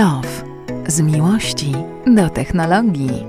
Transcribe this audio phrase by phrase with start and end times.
[0.00, 0.44] Love.
[0.88, 1.72] Z miłości
[2.06, 3.24] do technologii.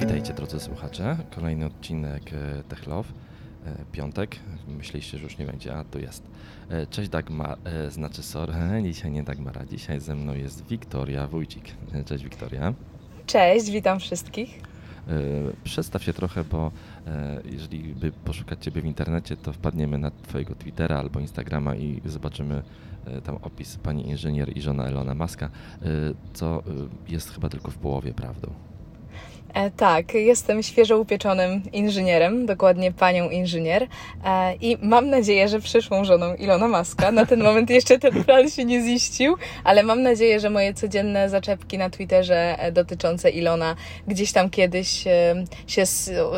[0.00, 1.16] Witajcie drodzy słuchacze.
[1.34, 3.08] Kolejny odcinek e, Tech Love.
[3.66, 4.36] E, Piątek.
[4.68, 6.22] Myśleliście, że już nie będzie, a tu jest.
[6.70, 8.54] E, Cześć Dagmar, znaczy sorry,
[8.88, 11.64] dzisiaj nie Dagmara, dzisiaj ze mną jest Wiktoria Wójcik.
[12.06, 12.74] Cześć Wiktoria.
[13.26, 14.60] Cześć, witam wszystkich.
[15.64, 16.70] Przedstaw się trochę, bo
[17.44, 22.62] jeżeli by poszukać Ciebie w internecie, to wpadniemy na Twojego Twittera albo Instagrama i zobaczymy
[23.04, 25.88] e, tam opis pani inżynier i żona Elona Muska, e,
[26.32, 26.62] co e,
[27.12, 28.67] jest chyba tylko w połowie prawdą.
[29.54, 33.86] E, tak, jestem świeżo upieczonym inżynierem, dokładnie panią inżynier
[34.24, 37.12] e, i mam nadzieję, że przyszłą żoną Ilona Maska.
[37.12, 41.28] Na ten moment jeszcze ten plan się nie ziścił, ale mam nadzieję, że moje codzienne
[41.28, 43.76] zaczepki na Twitterze e, dotyczące Ilona
[44.08, 45.04] gdzieś tam kiedyś
[45.66, 45.82] się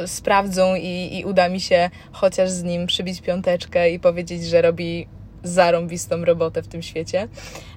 [0.07, 5.07] sprawdzą i, i uda mi się chociaż z nim przybić piąteczkę i powiedzieć, że robi
[5.43, 7.29] zarąbistą robotę w tym świecie.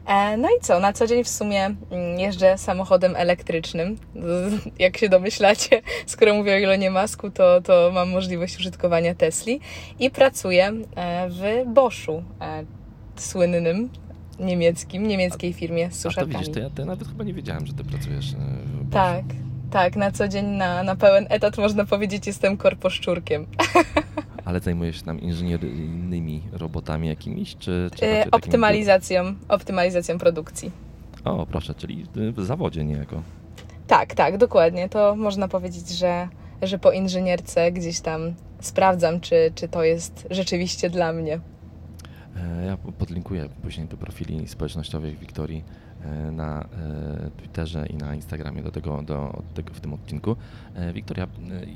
[0.07, 3.97] E, No i co, na co dzień w sumie mm, jeżdżę samochodem elektrycznym.
[4.79, 9.59] Jak się domyślacie, skoro mówię o Elonie Masku, to, to mam możliwość użytkowania Tesli
[9.99, 12.63] i pracuję e, w Boschu, e,
[13.15, 13.89] słynnym
[14.39, 16.37] niemieckim, niemieckiej firmie z A to suszarkami.
[16.37, 18.93] widzisz, to ja, to ja nawet chyba nie wiedziałem, że Ty pracujesz w Bosch.
[18.93, 19.23] Tak,
[19.71, 23.45] tak, na co dzień na, na pełen etat można powiedzieć jestem korposzczurkiem.
[24.45, 30.71] Ale zajmujesz się tam inżynieryjnymi robotami jakimiś, czy, czy E, raczej takim- Optymalizacją, optymalizacją produkcji.
[31.25, 33.21] O, proszę, czyli w zawodzie niejako.
[33.87, 34.89] Tak, tak, dokładnie.
[34.89, 36.27] To można powiedzieć, że,
[36.61, 41.39] że po inżynierce gdzieś tam sprawdzam, czy, czy to jest rzeczywiście dla mnie.
[42.37, 45.63] E, Ja podlinkuję później do profili społecznościowych Wiktorii
[46.31, 50.35] na e, Twitterze i na Instagramie do tego, do tego w tym odcinku.
[50.75, 51.29] E, Wiktoria, e,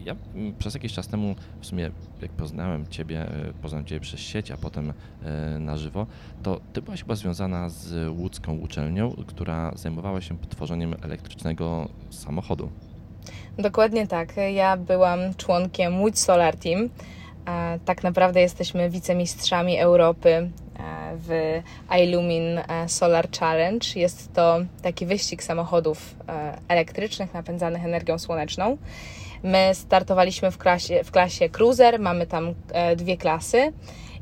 [0.06, 0.16] ja
[0.60, 4.58] przez jakiś czas temu w sumie jak poznałem Ciebie, e, poznałem Ciebie przez sieć, a
[4.58, 4.94] potem
[5.24, 6.06] e, na żywo,
[6.44, 12.70] to Ty byłaś chyba związana z łódzką uczelnią, która zajmowała się tworzeniem elektrycznego samochodu.
[13.58, 14.34] Dokładnie tak.
[14.54, 16.90] Ja byłam członkiem Łódź Solar Team.
[17.48, 20.50] E, Tak naprawdę jesteśmy wicemistrzami Europy e,
[21.16, 21.60] w
[22.04, 23.88] iLumin e, Solar Challenge.
[23.96, 28.78] Jest to taki wyścig samochodów e, elektrycznych napędzanych energią słoneczną.
[29.44, 33.74] My startowaliśmy w klasie, w klasie Cruiser, mamy tam e, dwie klasy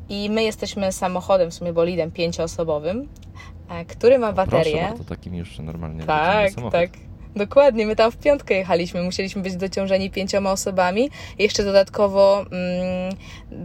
[0.09, 3.07] i my jesteśmy samochodem, w sumie bolidem pięcioosobowym,
[3.69, 4.71] e, który ma baterię.
[4.71, 6.89] Proszę, bardzo, takim już normalnie Tak, tak.
[7.35, 11.09] Dokładnie, my tam w piątkę jechaliśmy, musieliśmy być dociążeni pięcioma osobami.
[11.39, 13.15] Jeszcze dodatkowo mm,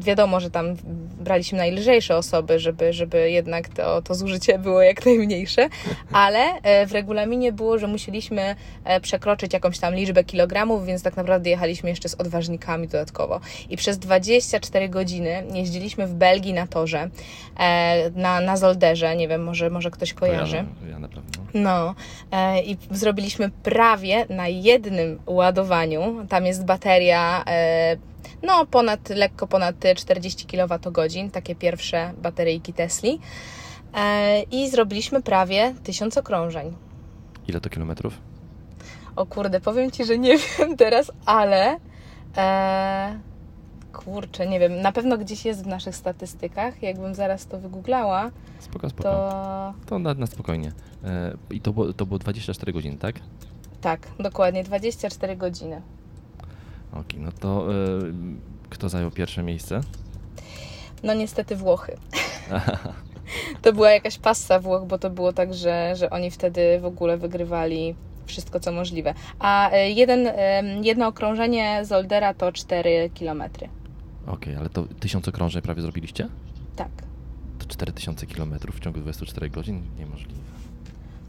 [0.01, 0.77] wiadomo, że tam
[1.21, 5.69] braliśmy najlżejsze osoby, żeby, żeby jednak to, to zużycie było jak najmniejsze,
[6.13, 11.17] ale e, w regulaminie było, że musieliśmy e, przekroczyć jakąś tam liczbę kilogramów, więc tak
[11.17, 13.41] naprawdę jechaliśmy jeszcze z odważnikami dodatkowo.
[13.71, 17.11] I przez 24 godziny jeździliśmy w Belgii na torze,
[17.59, 20.57] e, na, na Zolderze, nie wiem, może, może ktoś kojarzy.
[20.57, 21.23] Kojarzę, ja na pewno.
[21.55, 21.95] No
[22.65, 26.27] i zrobiliśmy prawie na jednym ładowaniu.
[26.29, 27.97] Tam jest bateria, e,
[28.43, 33.21] no ponad, lekko ponad 40 kWh, takie pierwsze bateryjki Tesli.
[33.95, 36.77] E, I zrobiliśmy prawie 1000 okrążeń.
[37.49, 38.19] Ile to kilometrów?
[39.17, 41.77] O kurde, powiem Ci, że nie wiem teraz, ale
[42.37, 43.19] e,
[43.93, 46.83] kurczę, nie wiem, na pewno gdzieś jest w naszych statystykach.
[46.83, 49.03] Jakbym zaraz to wygooglała, Spoko, spoko.
[49.03, 50.73] to To na, na spokojnie.
[51.05, 53.15] E, I to było, to było 24 godziny, tak?
[53.81, 55.83] Tak, dokładnie 24 godziny.
[56.93, 57.75] Ok, no to e,
[58.71, 59.81] kto zajął pierwsze miejsce?
[61.03, 61.97] No niestety Włochy.
[63.63, 67.19] To była jakaś passa Włoch, bo to było tak, że, że oni wtedy w ogóle
[67.19, 67.95] wygrywali
[68.27, 69.15] wszystko, co możliwe.
[69.39, 73.43] A e, jeden, e, jedno okrążenie Zoldera to 4 km.
[74.27, 76.29] Ok, ale to 1000 okrążeń prawie zrobiliście?
[76.77, 76.89] Tak.
[77.59, 79.83] To 4000 kilometrów w ciągu 24 godzin?
[79.99, 80.60] Niemożliwe.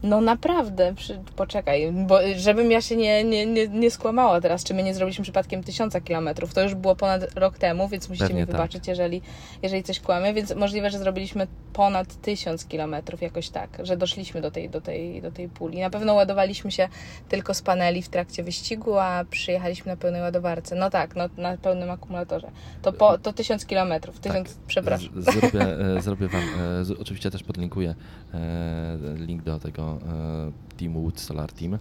[0.02, 4.74] No naprawdę, przy, poczekaj, bo żebym ja się nie, nie, nie, nie skłamała teraz, czy
[4.74, 6.54] my nie zrobiliśmy przypadkiem tysiąca kilometrów.
[6.54, 8.56] To już było ponad rok temu, więc musicie Pewnie mi tak.
[8.56, 9.22] wybaczyć, jeżeli,
[9.62, 14.50] jeżeli coś kłamię, więc możliwe, że zrobiliśmy ponad tysiąc kilometrów, jakoś tak, że doszliśmy do
[14.50, 15.80] tej, do, tej, do tej puli.
[15.80, 16.88] Na pewno ładowaliśmy się
[17.28, 20.74] tylko z paneli w trakcie wyścigu, a przyjechaliśmy na pełnej ładowarce.
[20.74, 22.50] No tak, no, na pełnym akumulatorze.
[22.82, 25.22] To, po, to tysiąc kilometrów, tysiąc, przepraszam.
[25.22, 26.42] Z, zrobię, e, zrobię Wam,
[26.80, 27.94] e, z, oczywiście też podlinkuję
[28.34, 31.78] e, link do tego e, Team Wood Solar Team, e,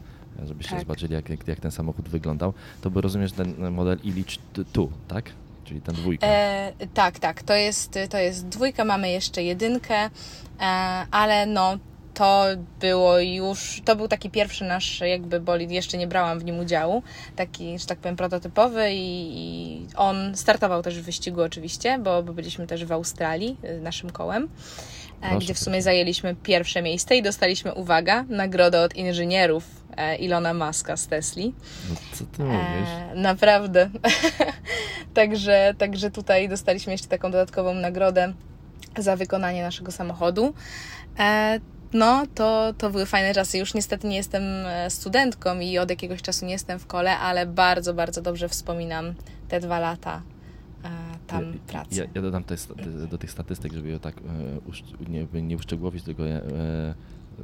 [0.48, 0.80] żebyście Tak.
[0.80, 2.54] zobaczyli, jak, jak, jak ten samochód wyglądał.
[2.81, 4.28] To by rozumiesz ten model Illich
[4.74, 5.31] 2, tak?
[5.63, 6.28] Czyli ten dwójka.
[6.28, 10.10] E, tak, tak, to jest, to jest dwójka, mamy jeszcze jedynkę, e,
[11.12, 11.78] ale no
[12.13, 12.46] to
[12.80, 17.04] było już, to był taki pierwszy nasz jakby bolid, jeszcze nie brałam w nim udziału,
[17.36, 22.34] taki, że tak powiem, prototypowy i, i on startował też w wyścigu oczywiście, bo, bo
[22.34, 24.44] byliśmy też w Australii y, naszym kołem.
[24.44, 24.50] e,
[25.22, 29.63] Proszę, Gdzie w sumie zajęliśmy pierwsze miejsce i dostaliśmy, uwaga, nagrodę od inżynierów
[29.98, 31.54] e, Ilona Maska z Tesli.
[31.90, 32.90] No, co ty mówisz?
[32.90, 33.90] E, naprawdę.
[35.13, 38.34] także, także tutaj dostaliśmy jeszcze taką dodatkową nagrodę
[38.98, 40.54] za wykonanie naszego samochodu.
[41.19, 41.60] E,
[41.94, 43.58] no, to, to były fajne czasy.
[43.58, 47.46] Już niestety nie jestem e, studentką i od jakiegoś czasu nie jestem w kole, ale
[47.46, 49.14] bardzo, bardzo dobrze wspominam
[49.50, 50.22] te dwa lata
[50.84, 50.90] e,
[51.28, 52.00] tam pracy.
[52.00, 52.56] Ja, ja dodam te,
[53.10, 56.42] do tych statystyk, żeby je tak e, nie, nie uszczegółowić, tylko je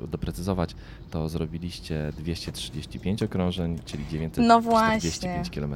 [0.08, 0.76] doprecyzować,
[1.12, 4.04] to zrobiliście 235 okrążeń, czyli
[4.38, 5.62] No 945 właśnie.
[5.62, 5.76] km.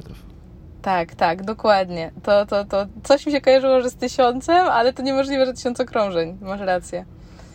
[0.82, 2.10] Tak, tak, dokładnie.
[2.22, 5.80] To, to, to coś mi się kojarzyło, że z tysiącem, ale to niemożliwe, że tysiąc
[5.80, 6.38] okrążeń.
[6.40, 7.04] Masz rację.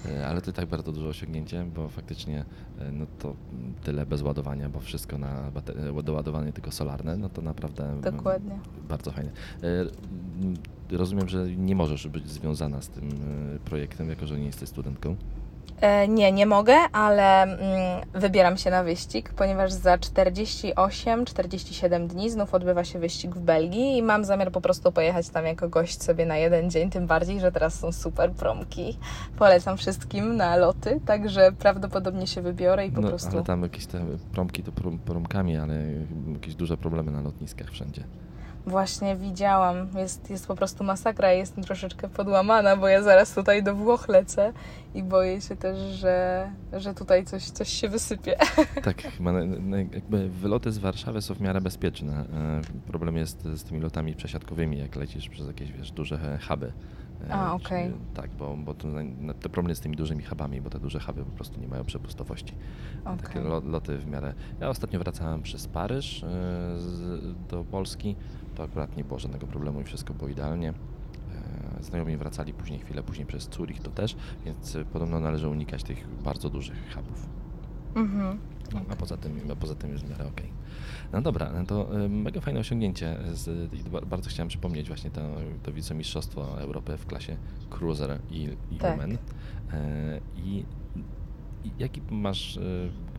[0.05, 2.45] E, Ale to i tak bardzo duże osiągnięcie, bo faktycznie
[2.79, 3.35] e, no to
[3.83, 5.51] tyle bez ładowania, bo wszystko na
[5.99, 8.59] e, doładowanie tylko solarne, no to naprawdę Dokładnie.
[8.89, 9.31] bardzo fajne.
[10.91, 13.09] Rozumiem, że nie możesz być związana z tym
[13.65, 15.15] projektem, jako że nie jesteś studentką.
[15.81, 17.57] E, nie, nie mogę, ale mm,
[18.13, 24.03] wybieram się na wyścig, ponieważ za 48-47 dni znów odbywa się wyścig w Belgii i
[24.03, 27.51] mam zamiar po prostu pojechać tam jako gość sobie na jeden dzień, tym bardziej, że
[27.51, 28.97] teraz są super promki.
[29.37, 33.31] Polecam wszystkim na loty, także prawdopodobnie się wybiorę i po no, prostu...
[33.31, 35.75] Ale tam jakieś te promki to prom, promkami, ale
[36.33, 38.03] jakieś duże problemy na lotniskach wszędzie.
[38.67, 43.75] Właśnie widziałam, jest, jest po prostu masakra, jestem troszeczkę podłamana, bo ja zaraz tutaj do
[43.75, 44.53] Włoch lecę
[44.95, 48.35] i boję się też, że, że tutaj coś, coś się wysypie.
[48.83, 49.03] Tak,
[49.91, 52.13] jakby wyloty z Warszawy są w miarę bezpieczne.
[52.13, 56.73] E, Problem jest z tymi lotami przesiadkowymi, jak lecisz przez jakieś wiesz, duże huby.
[57.29, 57.91] E, A, okej.
[58.13, 58.87] Tak, bo, bo to,
[59.41, 61.83] to problem jest z tymi dużymi hubami, bo te duże huby po prostu nie mają
[61.83, 62.53] przepustowości.
[63.03, 63.43] Takie Okej.
[63.43, 64.33] lo, loty w miarę.
[64.59, 66.27] Ja ostatnio wracałem przez Paryż e,
[67.49, 68.15] do Polski.
[68.57, 70.69] To akurat nie było żadnego problemu i wszystko było idealnie.
[71.79, 74.15] E, Znajomi wracali później chwilę później przez Zurich to też,
[74.45, 77.29] więc e, podobno należy unikać tych bardzo dużych hubów.
[77.95, 78.39] Mhm.
[78.73, 80.49] No, a poza tym, a poza tym jest w miarę okej.
[81.11, 83.17] No dobra, no to y, mega fajne osiągnięcie.
[83.33, 83.69] Z,
[84.07, 85.21] bardzo chciałem przypomnieć właśnie to,
[85.63, 87.37] to wicemistrzostwo Europy w klasie
[87.69, 88.91] Cruiser i, i Tak.
[88.91, 89.17] Women.
[89.73, 90.65] E, I,
[91.63, 92.59] I jaki masz,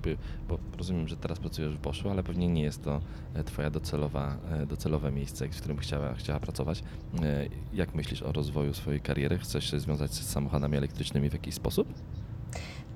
[0.08, 3.00] jakby, bo rozumiem, że teraz pracujesz w Boschu, ale pewnie nie jest to
[3.34, 6.82] e, twoja docelowa, e, docelowe miejsce, w którym chciała, chciała pracować.
[7.22, 9.38] E, Jak myślisz o rozwoju swojej kariery?
[9.38, 11.94] Chcesz się związać z samochodami elektrycznymi w jakiś sposób?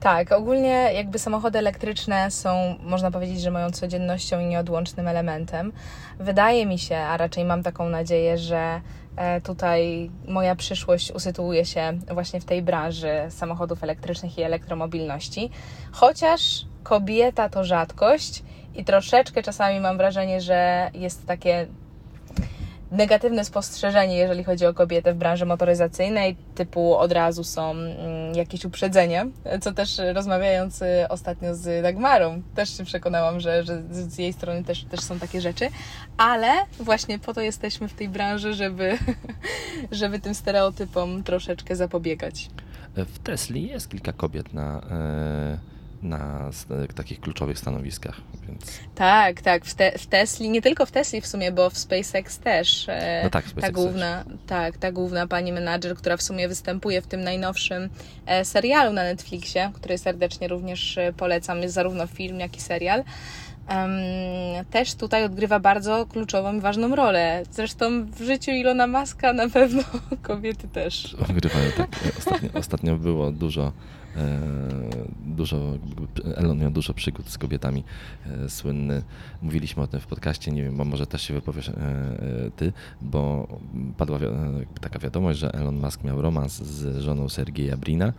[0.03, 5.73] Tak, ogólnie jakby samochody elektryczne są, można powiedzieć, że moją codziennością i nieodłącznym elementem.
[6.19, 8.81] Wydaje mi się, a raczej mam taką nadzieję, że
[9.17, 15.51] e, tutaj moja przyszłość usytuuje się właśnie w tej branży samochodów elektrycznych i elektromobilności.
[15.93, 18.43] Chociaż kobieta to rzadkość
[18.75, 21.67] i troszeczkę czasami mam wrażenie, że jest takie
[22.93, 28.65] negatywne spostrzeżenie, jeżeli chodzi o kobietę w branży motoryzacyjnej, typu od razu są mm, jakieś
[28.65, 29.27] uprzedzenia,
[29.61, 34.65] co też rozmawiając e, ostatnio z Dagmarą, też się przekonałam, że, że z jej strony
[34.65, 35.69] też, też są takie rzeczy,
[36.17, 36.49] ale
[36.81, 38.99] właśnie po to jesteśmy w tej branży, żeby,
[39.91, 42.51] żeby tym stereotypom troszeczkę zapobiegać.
[42.97, 45.72] W Tesli jest kilka kobiet na, e,
[46.03, 46.51] na
[46.95, 51.27] takich kluczowych stanowiskach, więc Tak, tak, w, te, w Tesli, nie tylko w Tesli w
[51.27, 52.89] sumie, bo w SpaceX też.
[52.89, 57.03] e, No tak, ta SpaceX główna, tak, ta główna pani menadżer, która w sumie występuje
[57.03, 57.89] w tym najnowszym
[58.27, 63.05] e, serialu na Netflixie, który serdecznie również e, polecam, jest zarówno film, jak i serial.
[63.69, 63.91] em,
[64.71, 67.43] też tutaj odgrywa bardzo kluczową i ważną rolę.
[67.51, 69.83] Zresztą w życiu Ilona Maska na pewno
[70.23, 71.15] kobiety też.
[71.31, 71.89] ogrywają tak.
[72.19, 73.73] Ostatnio, ostatnio było dużo,
[75.27, 75.79] dużo,
[76.35, 77.85] Elon miał dużo przygód z kobietami.
[78.27, 79.03] E, słynny,
[79.43, 82.73] mówiliśmy o tym w podcaście, nie wiem, bo może też się wypowiesz e, e, ty,
[83.03, 83.49] bo
[83.97, 84.21] padła e,
[84.81, 88.13] taka wiadomość, że Elon Musk miał romans z żoną Sergieja Brina.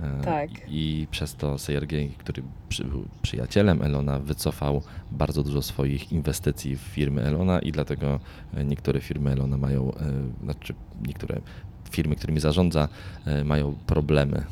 [0.00, 0.50] E, Tak.
[0.68, 2.42] I przez to Sergiej, który
[2.84, 8.20] był przyjacielem Elona, wycofał bardzo dużo swoich inwestycji w firmy Elona i dlatego
[8.54, 9.94] e, niektóre firmy Elona mają, e,
[10.44, 10.74] znaczy
[11.06, 11.40] niektóre
[11.88, 12.88] firmy, którymi zarządza,
[13.26, 14.46] e, mają problemy e,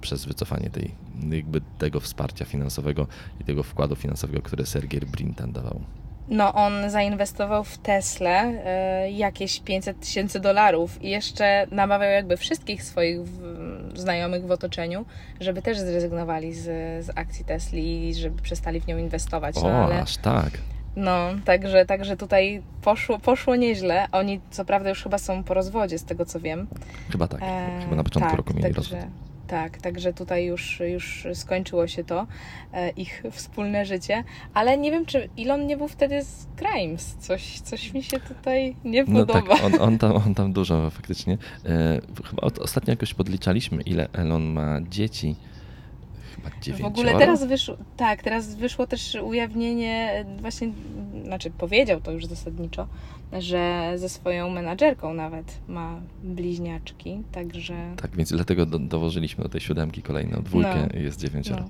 [0.00, 0.90] przez wycofanie tej,
[1.30, 3.06] jakby tego wsparcia finansowego
[3.40, 5.80] i tego wkładu finansowego, które Sergiej Brin tam dawał.
[6.28, 12.82] No, on zainwestował w Teslę e, jakieś 500 tysięcy dolarów i jeszcze namawiał jakby wszystkich
[12.84, 13.20] swoich
[13.94, 15.04] znajomych w otoczeniu,
[15.40, 16.64] żeby też zrezygnowali z,
[17.06, 19.54] z akcji Tesli i żeby przestali w nią inwestować.
[19.54, 20.50] No, O, ale, aż tak.
[20.96, 24.06] No także, także tutaj poszło, poszło nieźle.
[24.12, 26.66] Oni co prawda już chyba są po rozwodzie, z tego co wiem.
[27.10, 27.42] Chyba tak.
[27.42, 29.10] E, Chyba na początku tak, roku mieli także, rozwód.
[29.46, 32.26] Tak, także tutaj już, już skończyło się to,
[32.72, 34.24] e, ich wspólne życie,
[34.54, 37.16] ale nie wiem, czy Elon nie był wtedy z Grimes.
[37.18, 39.62] Coś, coś mi się tutaj nie No tak, podoba.
[39.66, 41.38] on, on, tam, on tam dużo faktycznie.
[41.66, 45.36] E, chyba ostatnio jakoś podliczaliśmy, ile Elon ma dzieci.
[46.80, 50.72] W ogóle teraz wyszło, tak, teraz wyszło też ujawnienie, e, właśnie,
[51.24, 52.86] znaczy powiedział to już zasadniczo,
[53.32, 57.74] że ze swoją menadżerką nawet ma bliźniaczki, także...
[58.02, 61.00] Tak, więc dlatego do, dołożyliśmy do tej siódemki kolejną dwójkę No.
[61.00, 61.64] jest dziewięcioro.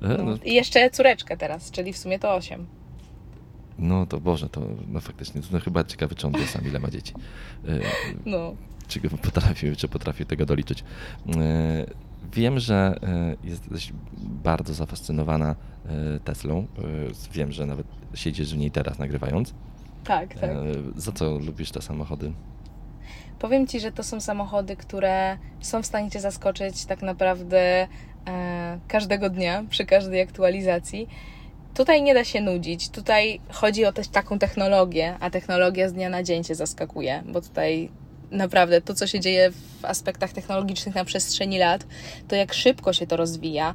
[0.00, 0.24] No, E, no.
[0.24, 2.66] no, I jeszcze córeczkę teraz, czyli w sumie to osiem.
[3.78, 6.90] no to Boże, to no faktycznie, no chyba ciekawy, czy on wie sam, ile ma
[6.90, 7.14] dzieci.
[7.68, 7.80] E,
[8.26, 8.54] No,
[8.88, 10.84] czy go potrafi, czy potrafi tego doliczyć.
[12.32, 15.54] Wiem, że e, jesteś bardzo zafascynowana
[15.86, 16.58] e, Teslą.
[16.58, 16.62] E,
[17.32, 19.54] Wiem, że nawet siedzisz w niej teraz nagrywając.
[20.04, 20.50] tak, tak.
[20.96, 22.32] Za co lubisz te samochody?
[23.38, 27.88] Powiem Ci, że to są samochody, które są w stanie Cię zaskoczyć tak naprawdę
[28.88, 31.08] każdego dnia, przy każdej aktualizacji.
[31.74, 32.88] Tutaj nie da się nudzić.
[32.88, 37.40] Tutaj chodzi o też taką technologię, a technologia z dnia na dzień Cię zaskakuje, bo
[37.40, 37.90] tutaj
[38.30, 41.86] naprawdę to, co się dzieje w aspektach technologicznych na przestrzeni lat,
[42.28, 43.74] to jak szybko się to rozwija,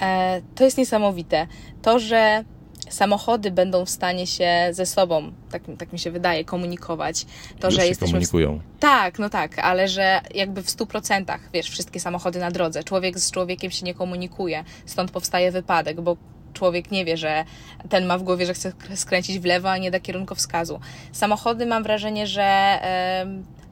[0.00, 1.46] e, to jest niesamowite.
[1.82, 2.44] To, że
[2.88, 7.26] samochody będą w stanie się ze sobą, tak, tak mi się wydaje, komunikować,
[7.60, 8.60] to, Już że się jesteśmy w komunikują.
[8.80, 13.30] tak, no tak, ale że jakby w 100%, wiesz, wszystkie samochody na drodze, człowiek z
[13.30, 16.16] człowiekiem się nie komunikuje, stąd powstaje wypadek, bo
[16.52, 17.44] człowiek nie wie, że
[17.88, 20.80] ten ma w głowie, że chce skręcić w lewo, a nie da kierunkowskazu.
[21.12, 22.78] Samochody mam wrażenie, że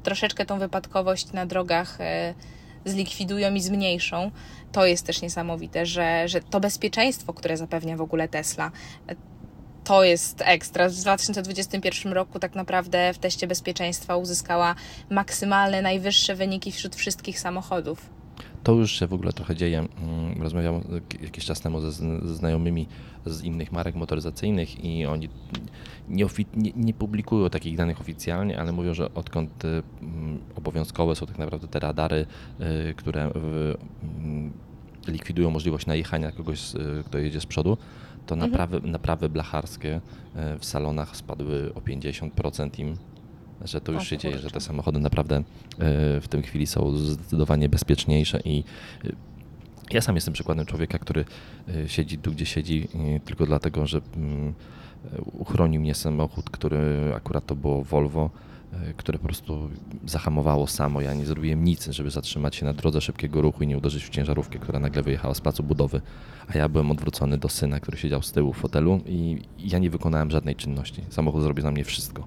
[0.02, 2.34] troszeczkę tą wypadkowość na drogach e,
[2.84, 4.30] zlikwidują i zmniejszą.
[4.72, 8.70] To jest też niesamowite, że, że to bezpieczeństwo, które zapewnia w ogóle Tesla,
[9.08, 9.14] e,
[9.84, 10.88] to jest ekstra.
[10.88, 14.74] W 2021 roku tak naprawdę w teście bezpieczeństwa uzyskała
[15.10, 18.17] maksymalne, najwyższe wyniki wśród wszystkich samochodów.
[18.62, 19.78] To już się w ogóle trochę dzieje.
[19.78, 20.82] Mm, Rozmawiałem
[21.22, 22.86] jakiś czas temu ze, zn- ze znajomymi
[23.26, 25.28] z innych marek motoryzacyjnych i oni
[26.08, 29.68] nie, nie, nie publikują takich danych oficjalnie, ale mówią, że odkąd y,
[30.02, 32.26] mm, obowiązkowe są tak naprawdę te radary,
[32.90, 33.32] y, które y,
[34.20, 34.52] mm,
[35.08, 37.76] likwidują możliwość najechania kogoś, y, kto jedzie z przodu,
[38.26, 38.50] to Mhm.
[38.50, 40.00] naprawy, naprawy blacharskie
[40.58, 42.96] w salonach spadły o 50% im
[43.64, 45.42] że to już O się dzieje, że te samochody naprawdę e,
[46.20, 48.64] w tej chwili są zdecydowanie bezpieczniejsze i
[49.04, 49.08] e,
[49.90, 51.24] ja sam jestem przykładem człowieka, który
[51.68, 52.88] e, siedzi tu, gdzie siedzi
[53.24, 54.54] tylko dlatego, że mm,
[55.32, 58.30] uchronił mnie samochód, który akurat to było Volvo,
[58.96, 59.70] które po prostu
[60.06, 61.00] zahamowało samo.
[61.00, 64.08] Ja nie zrobiłem nic, żeby zatrzymać się na drodze szybkiego ruchu i nie uderzyć w
[64.08, 66.00] ciężarówkę, która nagle wyjechała z placu budowy,
[66.48, 69.90] a ja byłem odwrócony do syna, który siedział z tyłu w fotelu i ja nie
[69.90, 71.04] wykonałem żadnej czynności.
[71.10, 72.24] Samochód zrobił za mnie wszystko.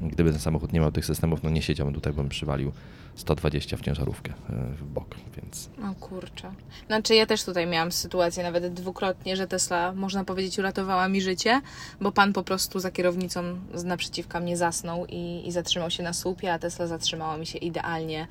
[0.00, 2.72] Gdyby ten samochód nie miał tych systemów, no nie siedziałbym tutaj, bym przywalił
[3.14, 6.52] 120 w ciężarówkę e, w bok, więc O kurczę.
[6.86, 11.60] Znaczy ja też tutaj miałam sytuację nawet dwukrotnie, że Tesla, można powiedzieć, uratowała mi życie,
[12.00, 13.42] bo pan po prostu za kierownicą
[13.74, 17.58] z naprzeciwka mnie zasnął i, i zatrzymał się na słupie, a Tesla zatrzymała mi się
[17.58, 18.26] idealnie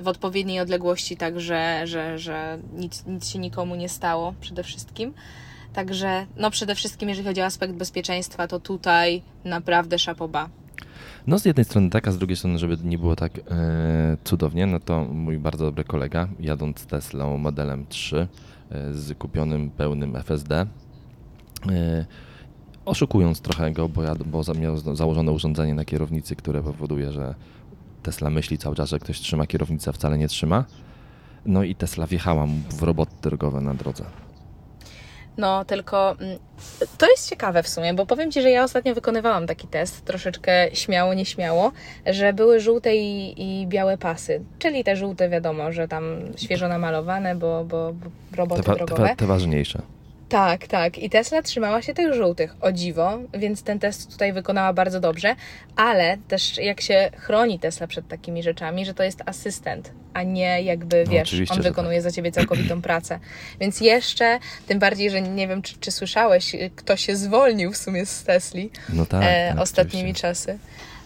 [0.00, 5.14] w odpowiedniej odległości, tak że, że, że nic, nic się nikomu nie stało przede wszystkim.
[5.72, 10.48] Także no przede wszystkim jeżeli chodzi o aspekt bezpieczeństwa, to tutaj naprawdę szapoba.
[11.26, 14.66] No z jednej strony tak, a z drugiej strony, żeby nie było tak e, cudownie,
[14.66, 18.28] no to mój bardzo dobry kolega, jadąc Teslą modelem 3
[18.70, 20.66] e, z kupionym pełnym FSD,
[21.70, 22.06] e,
[22.84, 27.34] oszukując trochę go, bo, ja, bo miał za- założone urządzenie na kierownicy, które powoduje, że
[28.02, 30.64] Tesla myśli cały czas, że ktoś trzyma kierownicę, a wcale nie trzyma.
[31.46, 34.04] No i Tesla wjechała mu w roboty drogowe na drodze.
[35.36, 36.38] No, tylko mm,
[36.98, 40.68] to jest ciekawe w sumie, bo powiem Ci, że ja ostatnio wykonywałam taki test, troszeczkę
[40.72, 41.72] śmiało, nieśmiało,
[42.06, 44.40] że były żółte i, i białe pasy.
[44.58, 46.04] Czyli te żółte wiadomo, że tam
[46.36, 49.08] świeżo namalowane, bo, bo, bo roboty Te, wa- drogowe.
[49.08, 49.82] te, te ważniejsze.
[50.32, 50.98] Tak, tak.
[50.98, 55.36] I Tesla trzymała się tych żółtych, o dziwo, więc ten test tutaj wykonała bardzo dobrze,
[55.76, 60.62] ale też jak się chroni Tesla przed takimi rzeczami, że to jest asystent, a nie
[60.62, 63.18] jakby, No, wiesz, oczywiście, on wykonuje za ciebie całkowitą pracę.
[63.60, 68.06] Więc jeszcze, tym bardziej, że nie wiem, czy, czy słyszałeś, kto się zwolnił w sumie
[68.06, 69.22] z Tesli No tak.
[69.24, 70.28] e, tak, ostatnimi oczywiście.
[70.28, 70.58] czasy.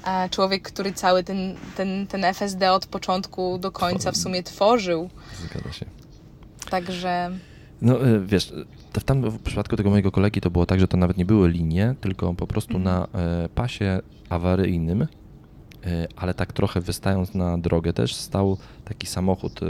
[0.06, 5.10] E, człowiek, który cały ten, ten, ten FSD od początku do końca w sumie tworzył,
[5.50, 5.86] Zgadza się.
[6.70, 7.30] także...
[7.82, 8.52] No y, wiesz,
[8.92, 11.24] to w tam w przypadku tego mojego kolegi to było tak, że to nawet nie
[11.24, 12.84] były linie, tylko po prostu Mhm.
[13.14, 15.06] na e, pasie awaryjnym, e,
[16.16, 19.66] ale tak trochę wystając na drogę też stał taki samochód e,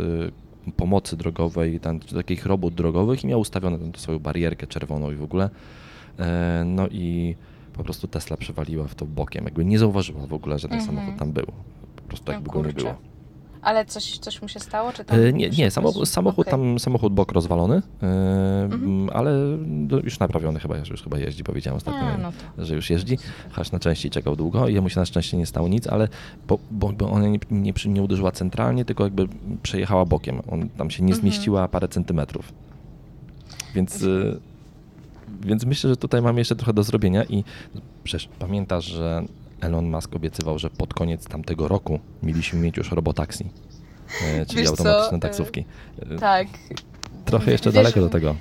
[0.72, 5.22] pomocy drogowej, tam, takich robót drogowych i miał ustawioną tam swoją barierkę czerwoną i w
[5.22, 5.50] ogóle.
[6.18, 7.34] E, No i
[7.72, 10.96] po prostu Tesla przewaliła w to bokiem, jakby nie zauważyła w ogóle, że ten Mhm.
[10.96, 11.46] samochód tam był.
[11.96, 12.80] Po prostu No jakby go nie kurczę.
[12.80, 12.94] było.
[13.62, 14.92] Ale coś, coś mu się stało?
[14.92, 16.50] Czy tam E, Nie, nie samochód, samochód Okej.
[16.60, 18.06] tam, samochód bok rozwalony, e,
[18.64, 19.10] Mhm.
[19.12, 19.32] ale
[20.04, 22.00] już naprawiony chyba, już chyba jeździ, powiedziałem ostatnio.
[22.00, 22.64] A, no to.
[22.64, 23.18] że już jeździ,
[23.52, 26.08] choć na części czekał długo i jemu się na szczęście nie stało nic, ale
[26.48, 29.28] bo, bo, bo ona nie, nie, nie uderzyła centralnie, tylko jakby
[29.62, 30.40] przejechała bokiem.
[30.50, 31.20] On tam się nie Mhm.
[31.22, 32.52] zmieściła parę centymetrów.
[33.74, 34.04] Więc,
[35.40, 37.44] więc myślę, że tutaj mamy jeszcze trochę do zrobienia i
[38.04, 39.22] przecież pamiętasz, że
[39.60, 43.50] Elon Musk obiecywał, że pod koniec tamtego roku mieliśmy mieć już robotaxi,
[44.24, 45.64] e, czyli Wiesz co, automatyczne e, taksówki.
[46.20, 46.46] Tak.
[47.24, 48.34] Trochę jeszcze Wiesz, daleko do tego.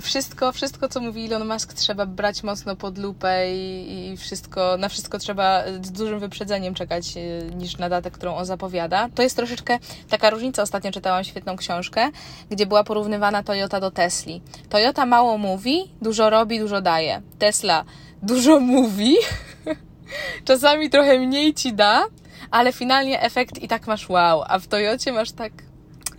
[0.00, 4.88] Wszystko, wszystko, co mówi Elon Musk, trzeba brać mocno pod lupę i, i wszystko, na
[4.88, 9.08] wszystko trzeba z dużym wyprzedzeniem czekać e, niż na datę, którą on zapowiada.
[9.14, 10.62] To jest troszeczkę taka różnica.
[10.62, 12.10] Ostatnio czytałam świetną książkę,
[12.50, 14.42] gdzie była porównywana Toyota do Tesli.
[14.68, 17.22] Toyota mało mówi, dużo robi, dużo daje.
[17.38, 17.84] Tesla
[18.22, 19.16] dużo mówi,
[20.44, 22.04] czasami trochę mniej ci da,
[22.50, 25.52] ale finalnie efekt i tak masz wow, a w Toyocie masz tak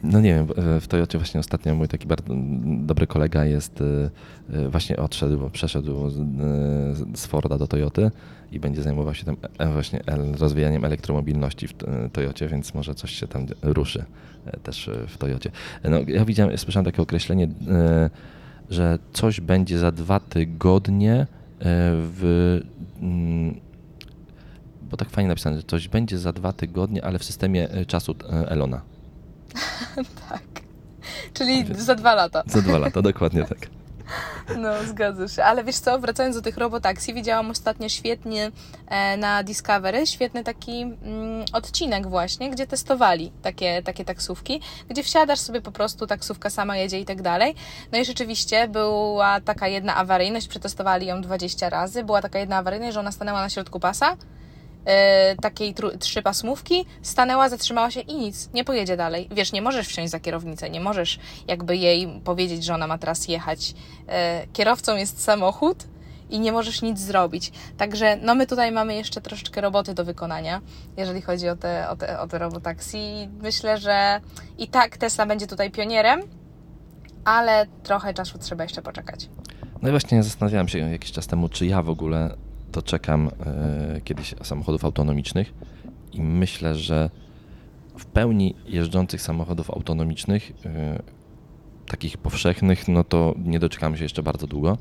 [0.03, 0.47] No nie wiem,
[0.79, 2.23] w- Toyocie właśnie ostatnio mój taki bardzo
[2.65, 4.09] dobry kolega jest, y,
[4.55, 8.11] y, właśnie odszedł, przeszedł z, y, z Forda do Toyoty
[8.51, 9.99] i będzie zajmował się tym e, właśnie
[10.39, 11.73] rozwijaniem elektromobilności w
[12.13, 14.05] Toyocie, więc może coś się tam ruszy
[14.45, 15.51] e, też w Toyocie.
[15.83, 17.47] No, ja widziałem, słyszałem takie określenie,
[18.69, 21.27] że coś będzie za dwa tygodnie
[21.59, 22.61] w...
[24.89, 28.11] Bo tak fajnie napisane, że coś będzie za dwa tygodnie, ale w systemie y, czasu
[28.11, 28.81] y, Elona.
[30.29, 30.41] tak.
[31.33, 32.43] Czyli za dwa lata.
[32.47, 33.59] Za dwa lata, dokładnie tak.
[34.57, 35.43] No, zgadza się.
[35.43, 38.51] Ale wiesz co, wracając do tych robotaksji, widziałam ostatnio świetnie
[38.87, 45.39] e, na Discovery, świetny taki mm, odcinek właśnie, gdzie testowali takie, takie taksówki, gdzie wsiadasz
[45.39, 47.55] sobie po prostu, taksówka sama jedzie i tak dalej.
[47.91, 52.93] No i rzeczywiście była taka jedna awaryjność, przetestowali ją 20 razy, była taka jedna awaryjność,
[52.93, 54.17] że ona stanęła na środku pasa, e,
[55.41, 59.27] takiej tru- trzypasmówki, stanęła, zatrzymała się i nic, nie pojedzie dalej.
[59.31, 63.27] Wiesz, nie możesz wsiąść za kierownicę, nie możesz jakby jej powiedzieć, że ona ma teraz
[63.27, 63.73] jechać.
[64.07, 65.83] E, kierowcą jest samochód
[66.29, 67.51] i nie możesz nic zrobić.
[67.77, 70.61] Także no my tutaj mamy jeszcze troszeczkę roboty do wykonania,
[70.97, 72.97] jeżeli chodzi o te, o te, o te robotaksy.
[73.41, 74.21] Myślę, że
[74.57, 76.21] i tak Tesla będzie tutaj pionierem,
[77.25, 79.29] ale trochę czasu trzeba jeszcze poczekać.
[79.81, 82.35] No i właśnie zastanawiałem się jakiś czas temu, czy ja w ogóle
[82.71, 85.53] doczekam e, kiedyś samochodów autonomicznych
[86.13, 87.09] i myślę, że
[87.97, 91.01] w pełni jeżdżących samochodów autonomicznych, e,
[91.87, 94.77] takich powszechnych, no to nie doczekamy się jeszcze bardzo długo,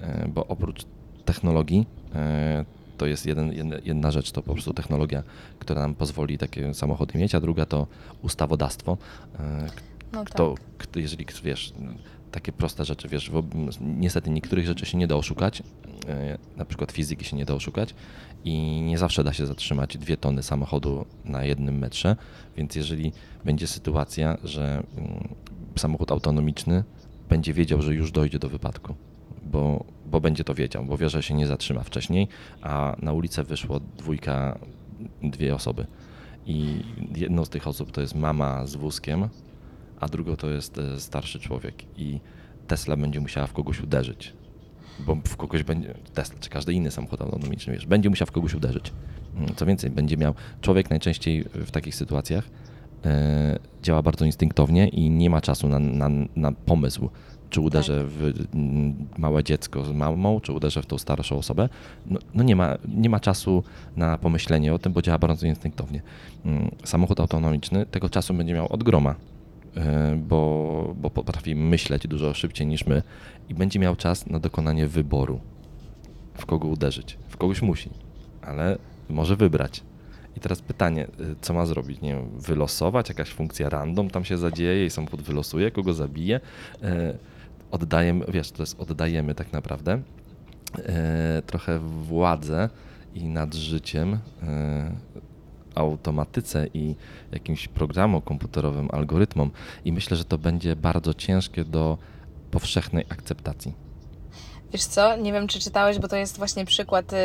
[0.00, 0.84] e, bo oprócz
[1.24, 1.86] technologii,
[2.98, 3.52] to jest jeden,
[3.84, 5.22] jedna, rzecz, to po prostu technologia,
[5.58, 7.86] która nam pozwoli takie samochody mieć, a druga to
[8.22, 8.98] ustawodawstwo,
[10.12, 10.64] No kto, tak.
[10.78, 11.92] kto, jeżeli wiesz, no,
[12.34, 13.30] takie proste rzeczy, wiesz,
[13.80, 15.62] niestety niektórych rzeczy się nie da oszukać,
[16.08, 17.94] e, na przykład fizyki się nie da oszukać
[18.44, 22.16] i nie zawsze da się zatrzymać dwie tony samochodu na jednym metrze,
[22.56, 23.12] więc jeżeli
[23.44, 25.28] będzie sytuacja, że mm,
[25.76, 26.84] samochód autonomiczny
[27.28, 28.94] będzie wiedział, że już dojdzie do wypadku,
[29.44, 32.28] bo, bo będzie to wiedział, bo wie, że się nie zatrzyma wcześniej,
[32.62, 34.58] a na ulicę wyszło dwójka,
[35.22, 35.86] dwie osoby.
[36.46, 36.84] I
[37.16, 39.28] jedną z tych osób to jest mama z wózkiem,
[40.00, 41.74] a drugą to jest e, starszy człowiek.
[41.96, 42.20] I
[42.66, 44.32] Tesla będzie musiała w kogoś uderzyć.
[44.98, 48.54] Bo w kogoś będzie, Tesla czy każdy inny samochód autonomiczny, wiesz, będzie musiał w kogoś
[48.54, 48.92] uderzyć.
[49.36, 52.44] Mm, Co więcej, będzie miał, człowiek najczęściej w takich sytuacjach
[53.04, 57.10] e, działa bardzo instynktownie i nie ma czasu na, na, na pomysł,
[57.50, 61.68] czy uderzę w mm, małe dziecko z mamą, czy uderzę w tą starszą osobę.
[62.06, 63.64] No, no nie, ma, nie ma czasu
[63.96, 66.02] na pomyślenie o tym, bo działa bardzo instynktownie.
[66.44, 69.14] Mm, Samochód autonomiczny tego czasu będzie miał od groma,
[70.16, 73.02] bo, bo potrafi myśleć dużo szybciej niż my
[73.48, 75.40] i będzie miał czas na dokonanie wyboru,
[76.34, 77.18] w kogo uderzyć.
[77.28, 77.90] W kogoś musi,
[78.42, 79.82] ale może wybrać.
[80.36, 82.00] I teraz pytanie, y, co ma zrobić?
[82.00, 86.40] Nie wiem, wylosować, jakaś funkcja random tam się zadzieje i samochód wylosuje, kogo zabije.
[86.82, 87.14] E,
[87.70, 90.02] Oddajemy, wiesz, to jest oddajemy tak naprawdę
[90.78, 92.68] e, trochę władzę
[93.14, 94.92] i nad życiem e,
[95.74, 96.94] automatyce i
[97.32, 99.50] jakimś programom komputerowym, algorytmom
[99.84, 101.98] i myślę, że to będzie bardzo ciężkie do
[102.50, 103.74] powszechnej akceptacji.
[104.72, 107.16] Wiesz co, nie wiem czy czytałeś, bo to jest właśnie przykład, y,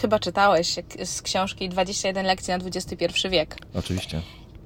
[0.00, 3.56] chyba czytałeś z książki 21 lekcji na XXI wiek.
[3.74, 4.22] Oczywiście.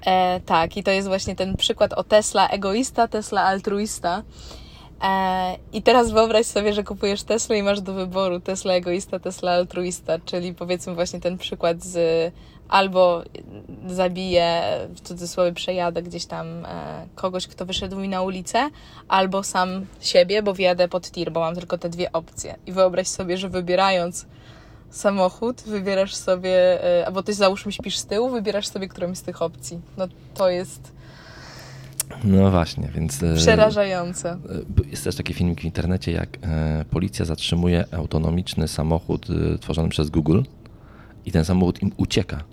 [0.06, 4.22] E, tak, i to jest właśnie ten przykład o Tesla egoista, Tesla altruista.
[5.04, 9.52] E, I teraz wyobraź sobie, że kupujesz Tesla i masz do wyboru Tesla egoista, Tesla
[9.52, 12.32] altruista, czyli powiedzmy właśnie ten przykład z
[12.72, 13.22] albo
[13.86, 14.62] zabiję,
[14.96, 18.70] w cudzysłowie przejadę gdzieś tam e, kogoś, kto wyszedł mi na ulicę,
[19.08, 22.54] albo sam siebie, bo wjadę pod tir, bo mam tylko te dwie opcje.
[22.66, 24.26] I wyobraź sobie, że wybierając
[24.90, 29.42] samochód, wybierasz sobie, e, albo ty załóżmy śpisz z tyłu, wybierasz sobie którąś z tych
[29.42, 29.80] opcji.
[29.96, 30.92] No to jest
[32.24, 33.22] No właśnie, więc...
[33.22, 34.38] e, przerażające.
[34.90, 36.38] Jest też taki filmik w internecie, jak
[36.90, 39.26] policja zatrzymuje autonomiczny samochód
[39.60, 40.42] tworzony przez Google
[41.26, 42.44] i ten samochód im ucieka.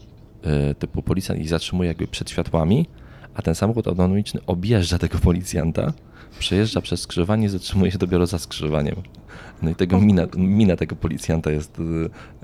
[0.43, 2.85] E, Typu policjant ich zatrzymuje jakby przed światłami,
[3.33, 5.93] a ten samochód autonomiczny objeżdża tego policjanta,
[6.39, 8.95] przejeżdża przez skrzyżowanie i zatrzymuje się dopiero za skrzyżowaniem.
[9.61, 11.83] No i tego mina, mina tego policjanta jest e,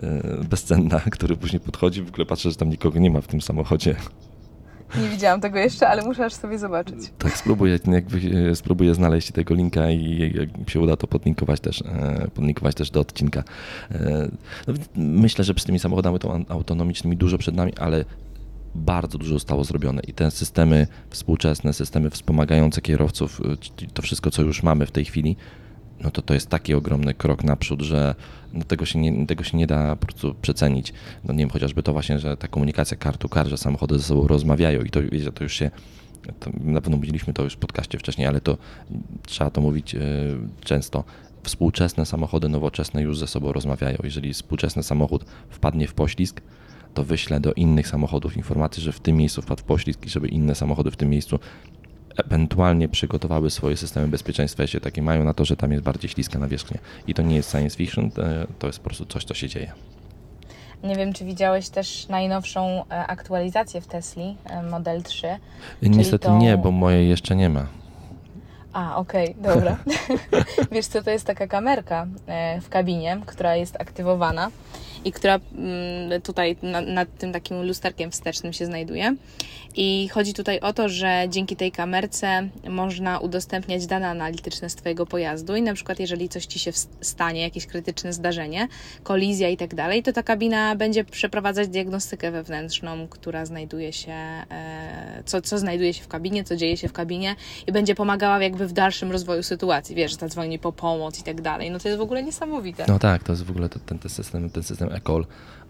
[0.07, 3.41] e, bezcenna, który później podchodzi, w ogóle patrzy, że tam nikogo nie ma w tym
[3.41, 3.95] samochodzie.
[5.01, 6.95] Nie widziałam tego jeszcze, ale muszę aż sobie zobaczyć.
[7.17, 11.81] Tak, spróbuję, jakby, e, spróbuję znaleźć tego linka i jak się uda, to podlinkować też,
[11.81, 13.43] e, podlinkować też do odcinka.
[13.91, 14.29] E,
[14.67, 18.05] No, myślę, że z tymi samochodami to autonomicznymi dużo przed nami, ale
[18.75, 23.41] bardzo dużo zostało zrobione i te systemy współczesne, systemy wspomagające kierowców,
[23.93, 25.35] to wszystko, co już mamy w tej chwili,
[25.99, 28.15] no to to jest taki ogromny krok naprzód, że
[28.53, 30.93] no tego, się nie, tego się nie da po prostu przecenić.
[31.23, 34.03] No nie wiem, chociażby to właśnie, że ta komunikacja car to car, że samochody ze
[34.03, 35.71] sobą rozmawiają i to, wiecie, to już się,
[36.39, 38.57] to na pewno mówiliśmy to już w podcaście wcześniej, ale to
[39.27, 39.99] trzeba to mówić e,
[40.63, 41.03] często.
[41.43, 43.97] Współczesne samochody nowoczesne już ze sobą rozmawiają.
[44.03, 46.41] Jeżeli współczesny samochód wpadnie w poślizg,
[46.93, 50.27] to wyślę do innych samochodów informację, że w tym miejscu wpadł w poślizg i żeby
[50.27, 51.39] inne samochody w tym miejscu
[52.17, 56.39] ewentualnie przygotowały swoje systemy bezpieczeństwa, jeśli takie mają na to, że tam jest bardziej śliska
[56.39, 56.79] nawierzchnia.
[57.07, 59.71] I to nie jest science fiction, e, to jest po prostu coś, co się dzieje.
[60.83, 65.27] Nie wiem, czy widziałeś też najnowszą e, aktualizację w Tesli, e, Model 3.
[65.81, 67.67] Niestety to- nie, bo mojej jeszcze nie ma.
[68.73, 69.77] A, okej, dobra.
[70.71, 72.07] Wiesz co, to jest taka kamerka
[72.61, 74.51] w kabinie, która jest aktywowana
[75.05, 79.15] i która mm, tutaj na- nad tym takim lusterkiem wstecznym się znajduje.
[79.77, 85.05] I chodzi tutaj o to, że dzięki tej kamerce można udostępniać dane analityczne z Twojego
[85.05, 88.67] pojazdu i na przykład jeżeli coś Ci się stanie, jakieś krytyczne zdarzenie,
[89.03, 95.23] kolizja i tak dalej, to ta kabina będzie przeprowadzać diagnostykę wewnętrzną, która znajduje się, e,
[95.25, 97.35] co, co znajduje się w kabinie, co dzieje się w kabinie
[97.67, 99.95] i będzie pomagała jakby w dalszym rozwoju sytuacji.
[99.95, 101.71] Wiesz, zadzwoni po pomoc i tak dalej.
[101.71, 102.85] No to jest w ogóle niesamowite.
[102.87, 105.25] No tak, to jest w ogóle to- ten, ten system, ten system e-call,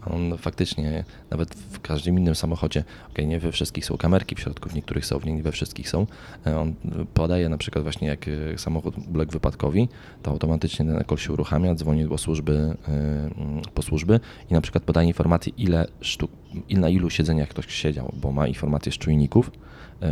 [0.05, 2.83] on faktycznie nawet w każdym innym samochodzie,
[3.25, 6.07] nie we wszystkich są kamerki w środku, w niektórych są, nie we wszystkich są,
[6.47, 6.73] e, on
[7.13, 9.89] podaje na przykład właśnie jak e, samochód uległ wypadkowi,
[10.23, 12.53] to automatycznie ten e-call się uruchamia, dzwoni do służby,
[12.87, 14.19] e, mm, po służby
[14.51, 16.31] i na przykład podaje informację, ile sztuk,
[16.69, 19.51] na ilu siedzeniach ktoś siedział, bo ma informacje z czujników,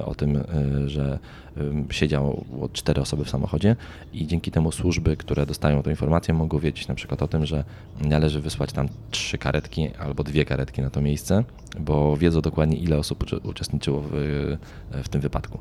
[0.05, 0.43] o tym, e,
[0.89, 1.19] że
[1.89, 3.75] siedziało cztery osoby w samochodzie
[4.13, 7.63] i dzięki temu służby, które dostają tę informację, mogą wiedzieć na przykład o tym, że
[8.01, 11.43] należy wysłać tam trzy karetki albo dwie karetki na to miejsce,
[11.79, 14.11] bo wiedzą dokładnie ile osób uczestniczyło w,
[14.91, 15.59] w tym wypadku.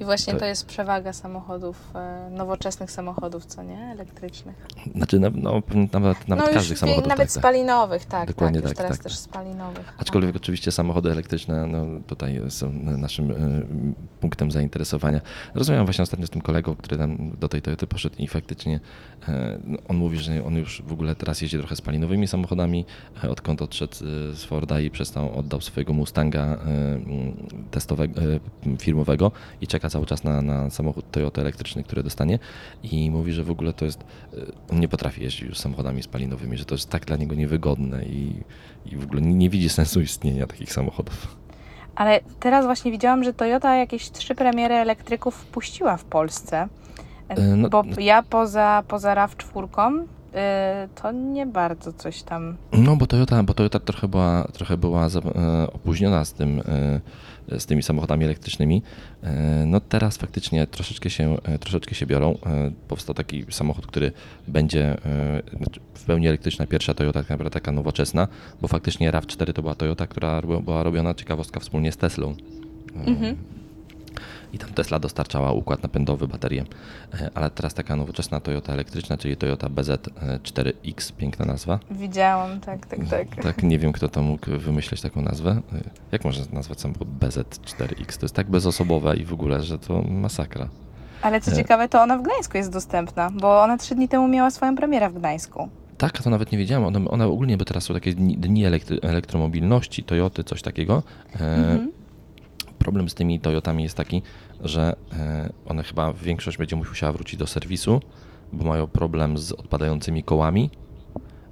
[0.00, 3.78] I właśnie to- to jest przewaga samochodów, e, nowoczesnych samochodów, co nie?
[3.78, 4.66] Elektrycznych.
[4.96, 7.08] Znaczy na, no, nawet, nawet no każdych samochodów.
[7.08, 7.42] nawet tak, tak.
[7.42, 8.28] spalinowych, tak.
[8.28, 9.20] Dokładnie tak, tak, teraz tak, też tak.
[9.20, 9.94] spalinowych.
[9.98, 13.34] Aczkolwiek oczywiście samochody elektryczne no, tutaj są naszym e,
[14.20, 15.20] punktem zainteresowania.
[15.54, 18.80] Rozmawiałem właśnie ostatnio z tym kolegą, który tam do tej Toyoty poszedł i faktycznie
[19.64, 22.84] no, on mówi, że on już w ogóle teraz jeździ trochę spalinowymi samochodami,
[23.28, 23.94] odkąd odszedł
[24.32, 27.36] z Forda i przestał, oddał swojego Mustanga mm,
[27.70, 28.20] testowego,
[28.78, 32.38] firmowego i czeka cały czas na, na samochód Toyota elektryczny, który dostanie
[32.82, 34.36] i mówi, że w ogóle to jest, e,
[34.72, 38.42] on nie potrafi jeździć już samochodami spalinowymi, że to jest tak dla niego niewygodne i,
[38.86, 41.36] i w ogóle nie, nie widzi sensu istnienia takich samochodów.
[41.94, 46.68] Ale teraz właśnie widziałam, że Toyota jakieś trzy premiery elektryków wpuściła w Polsce.
[47.28, 52.56] E, no- bo ja poza, poza RAV4 y, to nie bardzo coś tam.
[52.72, 57.00] No, bo Toyota, bo Toyota trochę była, trochę była e, opóźniona z, tym, e,
[57.58, 58.82] z tymi samochodami elektrycznymi.
[59.22, 62.38] E, no teraz faktycznie troszeczkę się, e, troszeczkę się biorą.
[62.46, 64.12] E, powstał taki samochód, który
[64.48, 64.96] będzie
[65.58, 68.28] znaczy w pełni elektryczna, pierwsza Toyota, tak naprawdę taka nowoczesna,
[68.60, 72.34] bo faktycznie RAV4 to była Toyota, która była robiona, ciekawostka, wspólnie z Teslą.
[73.06, 73.36] Mhm.
[74.52, 76.64] I tam Tesla dostarczała układ napędowy, baterię.
[77.20, 81.78] E, Ale teraz taka nowoczesna Toyota elektryczna, czyli Toyota BZ4X, piękna nazwa.
[81.90, 83.26] Widziałam, tak, tak, tak.
[83.42, 85.60] Tak, nie wiem, kto to mógł wymyśleć taką nazwę.
[86.12, 88.16] Jak można nazwać samochód BZ4X?
[88.18, 90.68] To jest tak bezosobowe i w ogóle, że to masakra.
[91.22, 91.56] Ale co E.
[91.56, 95.10] ciekawe, to ona w Gdańsku jest dostępna, bo ona trzy dni temu miała swoją premierę
[95.10, 95.68] w Gdańsku.
[95.98, 96.84] Tak, to nawet nie wiedziałem.
[96.84, 101.02] Ona, ona ogólnie, bo teraz są takie dni, dni elektry, elektromobilności, Toyoty, coś takiego.
[101.40, 101.90] E, Mhm.
[102.80, 104.22] Problem z tymi Toyotami jest taki,
[104.60, 108.00] że e, one chyba większość będzie musiała wrócić do serwisu,
[108.52, 110.70] bo mają problem z odpadającymi kołami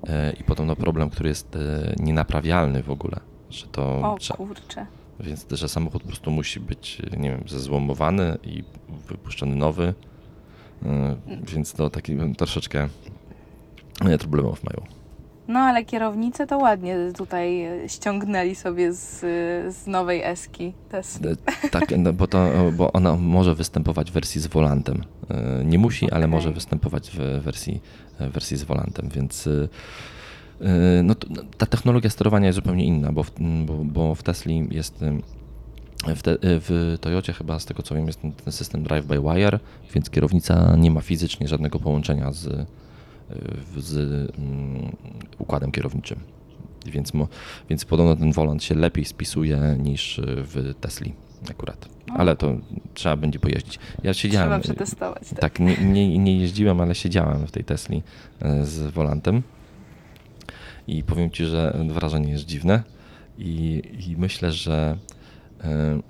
[0.09, 3.21] e, i podobno problem, który jest e, nienaprawialny w ogóle.
[3.51, 3.83] Że to
[4.31, 4.87] O kurczę.
[5.21, 8.65] Więc że samochód po prostu musi być, nie wiem, zezłomowany i
[9.09, 9.95] wypuszczony nowy.
[11.53, 12.89] Więc to taki troszeczkę
[14.19, 14.98] problemów mają.
[15.49, 19.21] No ale kierownicę to ładnie tutaj ściągnęli sobie z,
[19.77, 21.31] z nowej Eski Tesla.
[21.31, 25.05] E, Tak, no, bo, to, bo ona może występować w wersji z volantem.
[25.31, 26.31] E, Nie musi, ale Okej.
[26.31, 27.81] może występować w wersji,
[28.21, 29.69] w wersji z volantem, więc e,
[30.61, 33.33] e, no, no, ta technologia sterowania jest zupełnie inna, bo w,
[33.67, 35.05] bo, bo w Tesli jest
[36.17, 39.61] w, te, w Toyocie chyba z tego co wiem jest ten, system drive by wire,
[39.95, 42.67] więc kierownica nie ma fizycznie żadnego połączenia z, e,
[43.77, 43.97] z
[44.39, 44.97] mm,
[45.39, 46.21] układem kierowniczym.
[46.87, 47.13] Więc,
[47.71, 51.13] więc podobno ten volant się lepiej spisuje niż w Tesli
[51.51, 51.89] akurat.
[52.15, 52.57] Ale to
[52.95, 53.79] trzeba będzie pojeździć.
[54.03, 54.49] Ja siedziałem.
[54.49, 55.29] Trzeba przetestować.
[55.29, 55.39] Tak.
[55.39, 58.03] Tak, nie, nie, nie jeździłem, ale siedziałem w tej Tesli
[58.41, 59.43] e, z volantem.
[60.87, 62.83] I powiem Ci, że wrażenie jest dziwne.
[63.39, 64.97] I, i myślę, że
[65.65, 66.01] e,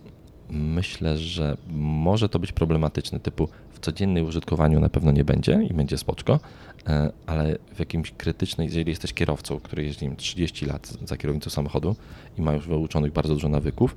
[0.51, 3.21] myślę, że może to być problematyczne.
[3.21, 3.49] Typu
[3.79, 6.41] w codziennym użytkowaniu na pewno nie będzie i będzie spoczko,
[6.87, 11.17] e, ale w jakimś krytycznej, jeżeli jesteś kierowcą, który jeździ nie wiem, 30 lat za
[11.17, 11.97] kierownicą samochodu
[12.39, 13.97] i ma już wyuczonych bardzo dużo nawyków,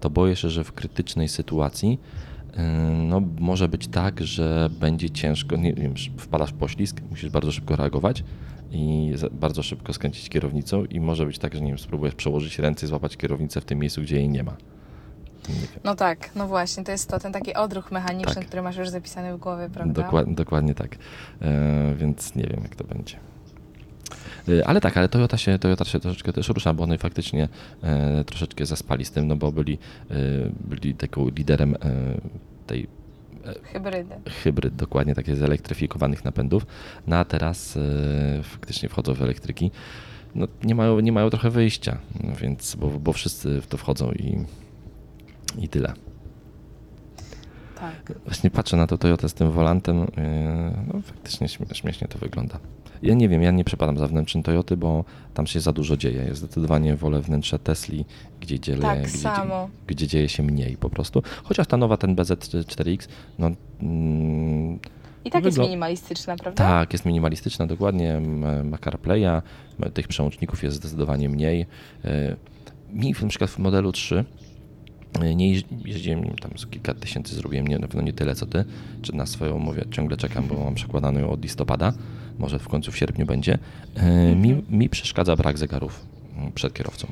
[0.00, 1.98] to boję się, że w krytycznej sytuacji
[2.56, 2.62] yy,
[3.08, 7.76] no, może być tak, że będzie ciężko, nie wiem, wpadasz w poślizg, musisz bardzo szybko
[7.76, 8.24] reagować
[8.70, 12.86] i bardzo szybko skręcić kierownicą i może być tak, że nie wiem, spróbujesz przełożyć ręce
[12.86, 14.56] i złapać kierownicę w tym miejscu, gdzie jej nie ma.
[15.84, 18.46] No tak, no właśnie, to jest to, ten taki odruch mechaniczny, Tak.
[18.46, 20.02] który masz już zapisany w głowie, prawda?
[20.02, 20.96] Dokładnie, dokładnie tak.
[21.42, 23.16] E, więc nie wiem, jak to będzie.
[24.48, 27.48] E, Ale tak, ale Toyota się, Toyota się troszeczkę też rusza, bo oni faktycznie
[27.82, 29.78] e, troszeczkę zaspali z tym, no bo byli,
[30.10, 30.14] e,
[30.60, 31.78] byli taką liderem e,
[32.66, 32.86] tej
[33.72, 34.14] Hybrydy.
[34.42, 36.66] hybryd, dokładnie takie zelektryfikowanych napędów,
[37.06, 39.70] no a teraz e, faktycznie wchodzą w elektryki.
[40.34, 44.12] No, nie, mają, nie mają trochę wyjścia, no więc, bo, bo wszyscy w to wchodzą
[44.12, 44.44] i,
[45.58, 45.92] i tyle.
[47.80, 48.12] Tak.
[48.24, 50.06] Właśnie patrzę na to Toyota z tym volantem, yy,
[50.94, 52.58] no faktycznie śmie- śmiesznie to wygląda.
[53.02, 56.24] Ja nie wiem, ja nie przepadam za wnętrzem Toyoty, bo tam się za dużo dzieje.
[56.28, 58.04] Ja zdecydowanie wolę wnętrze Tesli,
[58.40, 59.68] gdzie, dzieje, Tak gdzie, samo.
[59.86, 61.22] gdzie dzieje się mniej po prostu.
[61.44, 63.08] Chociaż ta nowa, ten BZ4X,
[63.38, 63.50] no
[63.82, 64.78] mm,
[65.24, 66.64] I tak jest minimalistyczna, prawda?
[66.64, 68.20] tak, jest minimalistyczna, dokładnie,
[68.64, 69.42] ma CarPlaya,
[69.94, 71.66] tych przełączników jest zdecydowanie mniej.
[72.04, 72.36] E,
[72.92, 74.24] Mi na przykład w modelu 3 e,
[75.34, 78.46] nie jeździ- jeździłem, wiem, tam z kilka tysięcy zrobiłem, nie, na pewno nie tyle co
[78.46, 78.64] ty,
[79.02, 81.92] czy na swoją mówię, ciągle czekam, bo mam przekładaną ją od listopada,
[82.38, 83.58] może w końcu w sierpniu będzie.
[83.96, 86.00] E, Mi, mi przeszkadza brak zegarów
[86.38, 87.06] m, przed kierowcą.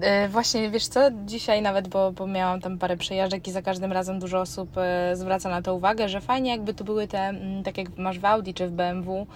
[0.00, 3.92] E, Właśnie, wiesz co, dzisiaj nawet, bo, bo miałam tam parę przejażdżek i za każdym
[3.92, 7.62] razem dużo osób e, zwraca na to uwagę, że fajnie jakby to były te, mm,
[7.62, 9.26] tak jak masz w Audi czy w BMW,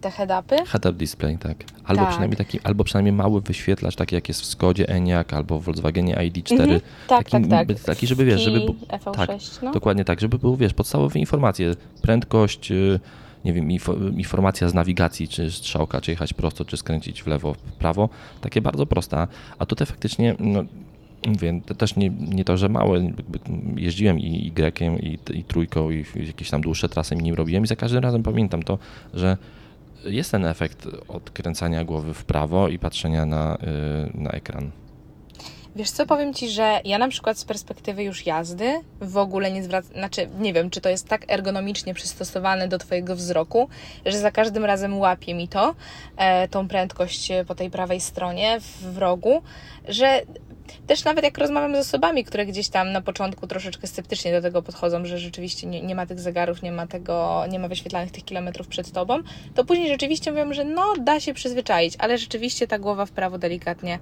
[0.00, 0.56] te head-upy.
[0.66, 1.56] Head-up display, tak.
[1.84, 2.10] Albo Tak.
[2.10, 6.14] przynajmniej taki, albo przynajmniej mały wyświetlacz, taki jak jest w Skodzie Enyaq albo w Volkswagenie
[6.16, 6.60] ID4.
[6.60, 6.80] Mhm.
[7.08, 7.80] Tak, taki, tak, tak.
[7.80, 8.58] Taki, żeby wiesz, żeby...
[8.58, 9.30] Ski, bu- FV6, tak,
[9.62, 9.72] no.
[9.72, 13.00] Dokładnie tak, żeby były, wiesz, podstawowe informacje, prędkość, y,
[13.44, 17.54] nie wiem, info- informacja z nawigacji, czy strzałka, czy jechać prosto, czy skręcić w lewo,
[17.54, 18.08] w prawo,
[18.40, 19.26] takie bardzo proste.
[19.58, 20.62] A tutaj faktycznie, no,
[21.26, 23.12] mówię, też nie, nie to, że małe,
[23.76, 27.76] jeździłem i Y, i, i trójką, i jakieś tam dłuższe trasy nim robiłem i za
[27.76, 28.78] każdym razem pamiętam to,
[29.14, 29.36] że
[30.04, 33.58] jest ten efekt odkręcania głowy w prawo i patrzenia na,
[34.14, 34.70] y, na ekran.
[35.76, 39.62] Wiesz co, powiem Ci, że ja na przykład z perspektywy już jazdy w ogóle nie
[39.62, 43.68] zwracam, znaczy nie wiem, czy to jest tak ergonomicznie przystosowane do Twojego wzroku,
[44.06, 45.74] że za każdym razem łapie mi to,
[46.16, 49.42] e, tą prędkość po tej prawej stronie w rogu,
[49.88, 50.22] że
[50.86, 54.62] też nawet jak rozmawiam z osobami, które gdzieś tam na początku troszeczkę sceptycznie do tego
[54.62, 58.24] podchodzą, że rzeczywiście nie, nie ma tych zegarów, nie ma tego, nie ma wyświetlanych tych
[58.24, 59.18] kilometrów przed tobą,
[59.54, 63.38] to później rzeczywiście mówią, że no da się przyzwyczaić, ale rzeczywiście ta głowa w prawo
[63.38, 63.98] delikatnie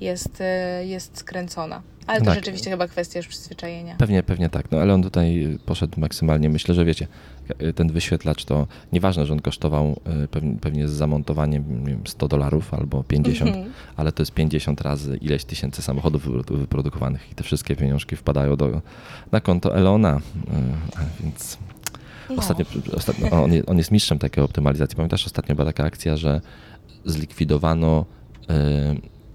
[0.00, 1.82] jest, e, jest skręcona.
[2.06, 2.34] Ale to Tak.
[2.34, 3.96] rzeczywiście chyba kwestia już przyzwyczajenia.
[3.96, 6.48] Pewnie, pewnie tak, no ale on tutaj poszedł maksymalnie.
[6.48, 7.06] Myślę, że wiecie,
[7.74, 10.00] ten wyświetlacz to nieważne, że on kosztował
[10.54, 13.72] y, pewnie, z zamontowaniem nie wiem, 100 dolarów albo 50, Mhm.
[13.96, 18.56] ale to jest 50 razy ileś tysięcy samochodów wypro- wyprodukowanych i te wszystkie pieniążki wpadają
[18.56, 18.80] do,
[19.32, 20.20] na konto Elona,
[21.20, 21.58] więc
[22.30, 22.36] No.
[22.36, 22.64] Ostatnio,
[22.96, 24.96] ostatnio on, on jest mistrzem takiej optymalizacji.
[24.96, 26.40] Pamiętasz, ostatnio była taka akcja, że
[27.04, 28.04] zlikwidowano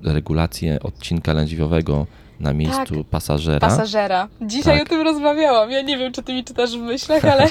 [0.04, 2.06] regulację odcinka lędźwiowego
[2.40, 3.04] na miejscu Tak.
[3.10, 4.28] pasażera, Pasażera.
[4.42, 4.88] Dzisiaj Tak.
[4.88, 5.72] o tym rozmawiałam.
[5.72, 7.48] Ja nie wiem, czy ty mi czytasz w myślach, ale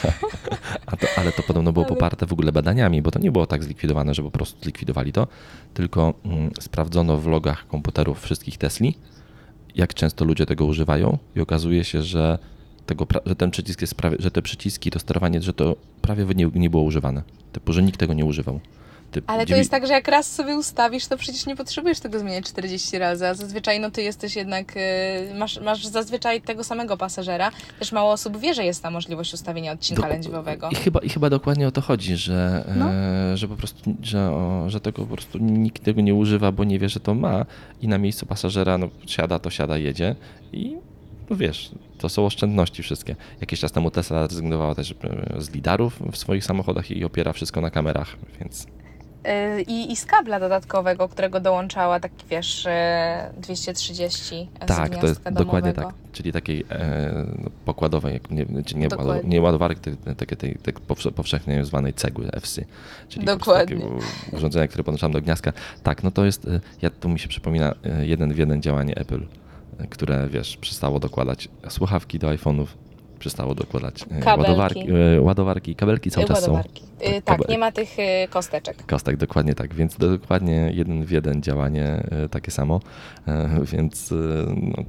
[1.00, 4.14] to, ale to podobno było poparte w ogóle badaniami, bo to nie było tak zlikwidowane,
[4.14, 5.26] że po prostu zlikwidowali to,
[5.74, 8.94] tylko mm, sprawdzono w logach komputerów wszystkich Tesli,
[9.74, 12.38] jak często ludzie tego używają i okazuje się, że,
[12.86, 16.50] tego, że ten przycisk jest prawie, że te przyciski, to sterowanie, że to prawie nie,
[16.54, 17.22] nie było używane.
[17.52, 18.60] Typu, że nikt tego nie używał.
[19.26, 22.46] Ale to jest tak, że jak raz sobie ustawisz, to przecież nie potrzebujesz tego zmieniać
[22.46, 24.80] 40 razy, a zazwyczaj no ty jesteś jednak, y,
[25.34, 27.50] masz, masz zazwyczaj tego samego pasażera.
[27.78, 30.68] Też mało osób wie, że jest ta możliwość ustawienia odcinka Dok- lędźwiowego.
[30.70, 32.90] I chyba, I chyba dokładnie o to chodzi, że, No.
[32.92, 36.64] e, że po prostu, że, o, że tego po prostu nikt tego nie używa, bo
[36.64, 37.46] nie wie, że to ma
[37.82, 40.14] i na miejscu pasażera no, siada, to siada, jedzie
[40.52, 40.76] i
[41.30, 43.16] no wiesz, to są oszczędności wszystkie.
[43.40, 47.60] Jakiś czas temu Tesla zrezygnowała też e, z lidarów w swoich samochodach i opiera wszystko
[47.60, 48.66] na kamerach, więc
[49.66, 52.70] I, I z kabla dodatkowego, którego dołączała, taki wiesz, y,
[53.40, 55.98] 230 z tak, to jest gniazdka dokładnie domowego.
[56.02, 57.12] tak, czyli takiej e,
[57.44, 59.28] no, pokładowej, nie, nie, Dokładnie.
[59.30, 62.64] nie ładowarki, te- takie tej, tej powsze- powszechnie zwanej cegły FC,
[63.08, 63.76] czyli Dokładnie.
[63.76, 63.98] takiego
[64.32, 65.52] urządzenia, które podłączam do gniazdka.
[65.82, 68.94] Tak, no to jest, e, ja, tu mi się przypomina e, jeden w jeden działanie
[68.96, 69.20] Apple,
[69.78, 72.66] e, które wiesz, przestało dokładać słuchawki do iPhone'ów,
[73.18, 74.50] przestało dokładać e, Kabelki.
[74.50, 76.52] ładowarki, e, ładowarki, kabelki cały czas są.
[76.52, 76.84] ładowarki.
[76.84, 78.86] Y, Tak, tak, nie ma tych y, kosteczek.
[78.86, 82.80] Kostek, dokładnie tak, więc dokładnie jeden w jeden działanie e, takie samo,
[83.72, 84.14] więc
[84.46, 84.84] no,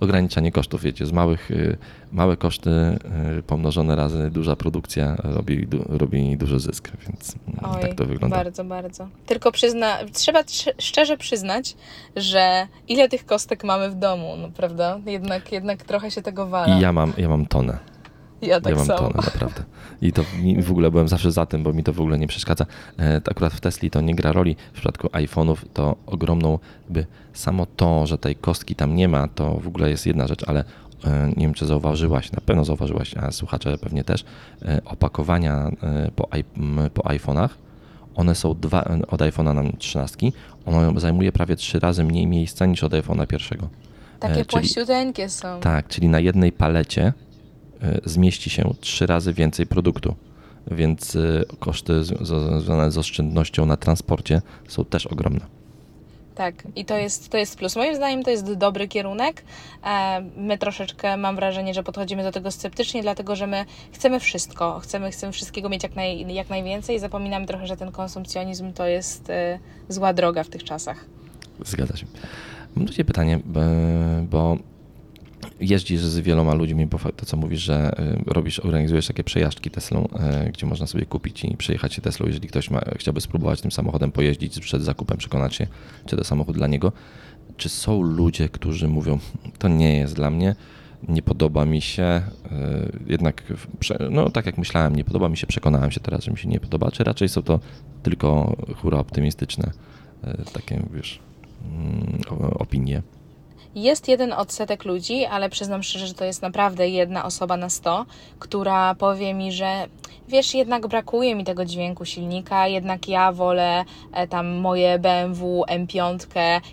[0.00, 1.76] ograniczanie kosztów, wiecie, z małych, e,
[2.12, 2.98] małe koszty e,
[3.46, 8.36] pomnożone razy duża produkcja robi, du, robi duży zysk, więc mm, Oj, tak to wygląda.
[8.36, 9.08] bardzo, bardzo.
[9.26, 11.76] Tylko przyzna, trzeba trze- szczerze przyznać,
[12.16, 15.00] że ile tych kostek mamy w domu, no prawda?
[15.06, 16.78] Jednak, jednak trochę się tego wala.
[16.78, 17.78] I ja mam, ja mam tonę.
[18.42, 19.08] Ja tak ja mam samo.
[19.08, 19.62] naprawdę.
[20.02, 20.22] I to
[20.62, 22.66] w ogóle byłem zawsze za tym, bo mi to w ogóle nie przeszkadza.
[22.98, 24.56] E, akurat w Tesli to nie gra roli.
[24.72, 29.54] W przypadku iPhone'ów to ogromną, by samo to, że tej kostki tam nie ma, to
[29.54, 30.64] w ogóle jest jedna rzecz, ale
[31.04, 34.24] e, nie wiem, czy zauważyłaś, na pewno zauważyłaś, a słuchacze pewnie też,
[34.62, 35.70] e, opakowania
[36.16, 36.28] po,
[36.94, 37.48] po iPhone'ach,
[38.14, 40.32] one są dwa, od iPhone'a na 13,
[40.66, 43.68] ono zajmuje prawie trzy razy mniej miejsca niż od iPhone'a pierwszego.
[44.20, 45.60] Takie czyli- płaściuteńkie są.
[45.60, 47.12] Tak, czyli na jednej palecie
[48.04, 50.14] zmieści się trzy razy więcej produktu.
[50.70, 55.40] Więc y, koszty związane z oszczędnością na transporcie są też ogromne.
[56.34, 57.76] Tak, i to jest, to jest plus.
[57.76, 59.44] Moim zdaniem to jest dobry kierunek.
[59.84, 64.80] E, My troszeczkę mam wrażenie, że podchodzimy do tego sceptycznie, dlatego że my chcemy wszystko.
[64.80, 68.86] Chcemy, chcemy wszystkiego mieć jak, naj, jak najwięcej i zapominamy trochę, że ten konsumpcjonizm to
[68.86, 69.58] jest e,
[69.88, 71.04] zła droga w tych czasach.
[71.64, 72.06] Zgadza się.
[72.76, 73.40] Mam do Ciebie pytanie,
[74.22, 74.56] bo
[75.60, 80.08] jeździsz z wieloma ludźmi, bo to co mówisz, że y, robisz, organizujesz takie przejażdżki Teslą,
[80.46, 83.72] y, gdzie można sobie kupić i przejechać się Teslą, jeżeli ktoś ma, chciałby spróbować tym
[83.72, 85.66] samochodem pojeździć przed zakupem, przekonać się,
[86.06, 86.92] czy to samochód dla niego.
[87.56, 89.18] Czy są ludzie, którzy mówią,
[89.58, 90.54] to nie jest dla mnie,
[91.08, 93.42] nie podoba mi się, y, jednak,
[94.10, 96.60] no tak jak myślałem, nie podoba mi się, przekonałem się teraz, że mi się nie
[96.60, 97.60] podoba, czy raczej są to
[98.02, 99.70] tylko hura optymistyczne,
[100.52, 101.20] takie, wiesz,
[101.64, 102.20] mm,
[102.58, 103.02] opinie.
[103.76, 108.06] Jest jeden odsetek ludzi, ale przyznam szczerze, że to jest naprawdę jedna osoba na 100,
[108.38, 109.86] która powie mi, że
[110.28, 116.26] wiesz, jednak brakuje mi tego dźwięku silnika, jednak ja wolę e, tam moje BMW M5.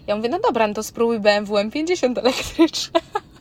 [0.08, 3.00] Ja mówię, no dobra, no to spróbuj BMW M50 elektryczne.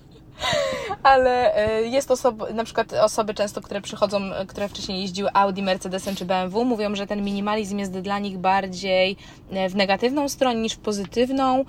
[1.02, 5.62] Ale e, jest osoba, na przykład osoby często, które przychodzą, e, które wcześniej jeździły Audi,
[5.62, 9.16] Mercedesem czy BMW, mówią, że ten minimalizm jest dla nich bardziej
[9.50, 11.64] e, w negatywną stronę niż w pozytywną,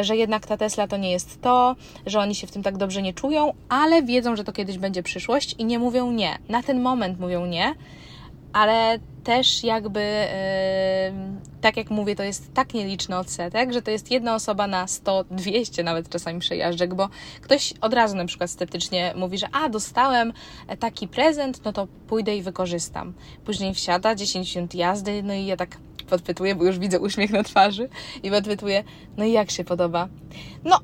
[0.00, 3.02] że jednak ta Tesla to nie jest to, że oni się w tym tak dobrze
[3.02, 6.38] nie czują, ale wiedzą, że to kiedyś będzie przyszłość i nie mówią nie.
[6.48, 7.74] Na ten moment mówią nie,
[8.52, 10.26] ale też jakby,
[11.60, 15.24] tak jak mówię, to jest tak nieliczny odsetek, że to jest jedna osoba na 100,
[15.30, 17.08] 200 nawet czasami przejażdżek, bo
[17.40, 20.32] ktoś od razu na przykład sceptycznie mówi, że a, dostałem
[20.78, 23.12] taki prezent, no to pójdę i wykorzystam.
[23.44, 25.76] Później wsiada, 10 minut jazdy, no i ja tak
[26.10, 27.88] podpytuję, bo już widzę uśmiech na twarzy
[28.22, 28.84] i podpytuję,
[29.16, 30.08] no i jak się podoba?
[30.64, 30.80] No,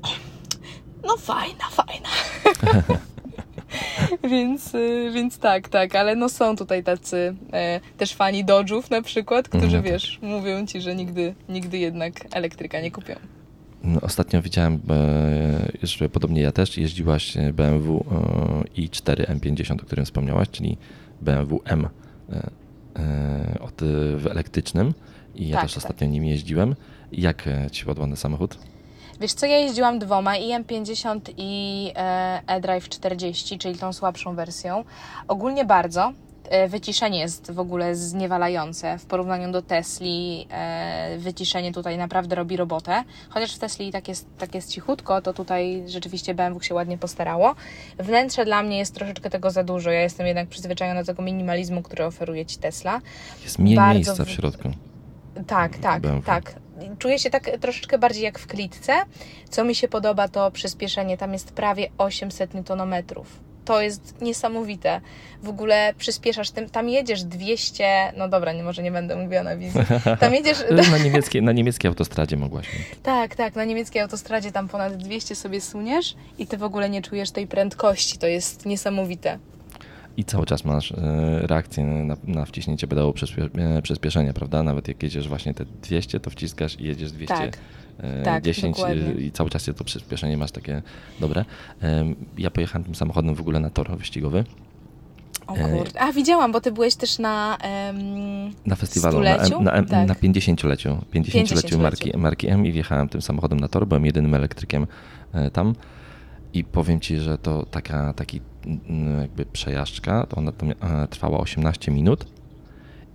[1.03, 2.09] no fajna, fajna.
[4.31, 9.01] więc, y, więc tak, tak, ale no są tutaj tacy e, też fani Dodge'ów na
[9.01, 9.83] przykład, którzy Mhm.
[9.83, 13.15] wiesz, mówią ci, że nigdy, nigdy jednak elektryka nie kupią.
[13.83, 18.05] No, ostatnio widziałem, e, że podobnie ja też, jeździłaś BMW
[18.77, 20.77] e, i4 M50, o którym wspomniałaś, czyli
[21.21, 21.87] BMW M
[22.33, 22.49] e,
[22.99, 23.73] e, od,
[24.15, 24.93] w elektrycznym
[25.35, 25.83] i ja Tak, też tak.
[25.83, 26.75] ostatnio nim jeździłem.
[27.11, 28.57] Jak e, Ci padł ten samochód?
[29.19, 34.83] Wiesz co, ja jeździłam dwoma, i M50 i e, eDrive 40, czyli tą słabszą wersją.
[35.27, 36.11] Ogólnie bardzo.
[36.49, 40.47] E, Wyciszenie jest w ogóle zniewalające w porównaniu do Tesli.
[40.51, 43.03] E, wyciszenie tutaj naprawdę robi robotę.
[43.29, 47.55] Chociaż w Tesli tak jest, tak jest cichutko, to tutaj rzeczywiście BMW się ładnie postarało.
[47.99, 49.91] Wnętrze dla mnie jest troszeczkę tego za dużo.
[49.91, 53.01] Ja jestem jednak przyzwyczajona do tego minimalizmu, który oferuje Ci Tesla.
[53.43, 54.69] Jest mniej Bardzo miejsca w w- środku.
[55.47, 56.25] Tak, tak, BMW.
[56.25, 56.53] tak.
[56.99, 58.93] Czuję się tak troszeczkę bardziej jak w klitce.
[59.49, 61.17] Co mi się podoba, to przyspieszenie.
[61.17, 62.93] Tam jest prawie 800 Nm.
[63.65, 65.01] to jest niesamowite.
[65.43, 69.57] W ogóle przyspieszasz tym, tam jedziesz 200, no dobra, nie, może nie będę mówiła na
[69.57, 69.81] wizji.
[70.19, 70.57] Tam jedziesz,
[70.91, 72.67] Na niemieckiej, na niemieckiej autostradzie mogłaś.
[73.03, 77.01] tak, tak, na niemieckiej autostradzie tam ponad 200 sobie suniesz i ty w ogóle nie
[77.01, 79.39] czujesz tej prędkości, to jest niesamowite.
[80.17, 80.95] I cały czas masz e,
[81.47, 83.13] reakcję na, na wciśnięcie pedału
[83.57, 84.63] e, przyspieszenia, prawda?
[84.63, 87.35] Nawet jak jedziesz właśnie te 200, to wciskasz i jedziesz 200.
[87.35, 87.57] Tak.
[87.99, 89.11] e, Tak, 10 dokładnie.
[89.11, 90.81] i cały czas to przyspieszenie masz takie
[91.19, 91.45] dobre.
[92.37, 94.43] Ja pojechałem tym samochodem w ogóle na tor wyścigowy.
[95.47, 96.01] O kurde.
[96.01, 97.57] A widziałam, bo ty byłeś też na.
[97.61, 97.97] em,
[98.65, 99.61] Na festiwalu, na, Stuleciu?
[99.63, 100.07] Na, Tak.
[100.07, 101.79] na 50-leciu, 50-leciu 50-leciu.
[101.79, 104.87] marki, marki M i wjechałem tym samochodem na tor, byłem jedynym elektrykiem
[105.53, 105.73] tam
[106.53, 108.41] i powiem Ci, że to taka taki
[109.21, 112.25] jakby przejażdżka, to ona e, trwała 18 minut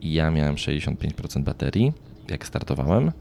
[0.01, 1.93] i ja miałem 65% baterii,
[2.31, 3.13] jak startowałem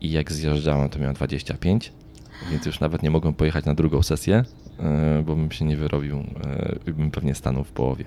[0.00, 1.92] i jak zjeżdżałem, to miałem 25,
[2.50, 4.44] więc już nawet nie mogłem pojechać na drugą sesję,
[4.78, 6.24] e, bo bym się nie wyrobił,
[6.86, 8.04] e, bym pewnie stanął w połowie.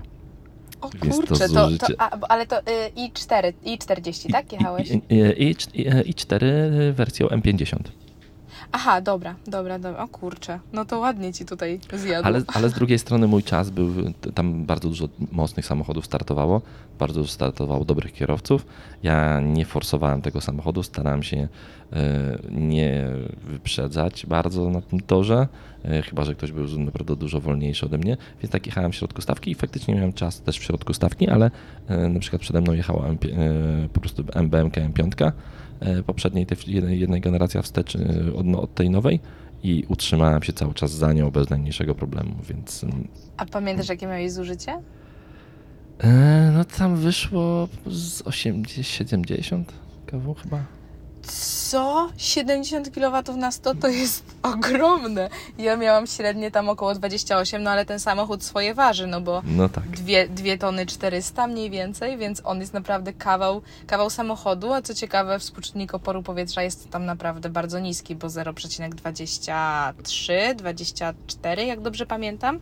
[0.81, 2.63] O Więc kurczę, to, to, a, ale to y,
[2.95, 4.51] i4, i40, tak?
[4.51, 4.91] Jechałeś?
[4.91, 7.77] I, i, i, i, i 4 wersją M50.
[8.71, 10.03] Aha, dobra, dobra, dobra.
[10.03, 12.25] O kurczę, no to ładnie ci tutaj zjadło.
[12.25, 13.93] Ale, ale z drugiej strony mój czas był,
[14.33, 16.61] tam bardzo dużo mocnych samochodów startowało,
[16.99, 18.65] bardzo dużo startowało dobrych kierowców.
[19.03, 21.47] Ja nie forsowałem tego samochodu, starałem się
[21.93, 23.07] e, nie
[23.43, 25.47] wyprzedzać bardzo na tym torze,
[25.85, 29.21] e, chyba że ktoś był naprawdę dużo wolniejszy ode mnie, więc tak jechałem w środku
[29.21, 31.51] stawki i faktycznie miałem czas też w środku stawki, ale
[31.87, 33.05] e, na przykład przede mną jechała
[33.93, 35.31] po prostu BMK M5, e,
[36.05, 37.99] poprzedniej tej jednej, jednej generacja wstecz e,
[38.35, 39.19] od, no, od tej nowej
[39.63, 43.07] i utrzymałem się cały czas za nią bez najmniejszego problemu, więc mm,
[43.37, 44.81] A pamiętasz, jakie miałeś zużycie?
[45.99, 49.73] e, no tam wyszło z 80, 70
[50.05, 50.63] kW chyba.
[51.27, 52.09] Co?
[52.17, 55.29] 70 kW na 100 to jest ogromne.
[55.57, 59.69] Ja miałam średnie tam około 28, no ale ten samochód swoje waży, no bo No
[59.69, 59.89] tak.
[59.89, 64.93] dwie, dwie tony 400 mniej więcej, więc on jest naprawdę kawał, kawał samochodu, a co
[64.93, 72.59] ciekawe współczynnik oporu powietrza jest tam naprawdę bardzo niski, bo 0,23, 24, jak dobrze pamiętam.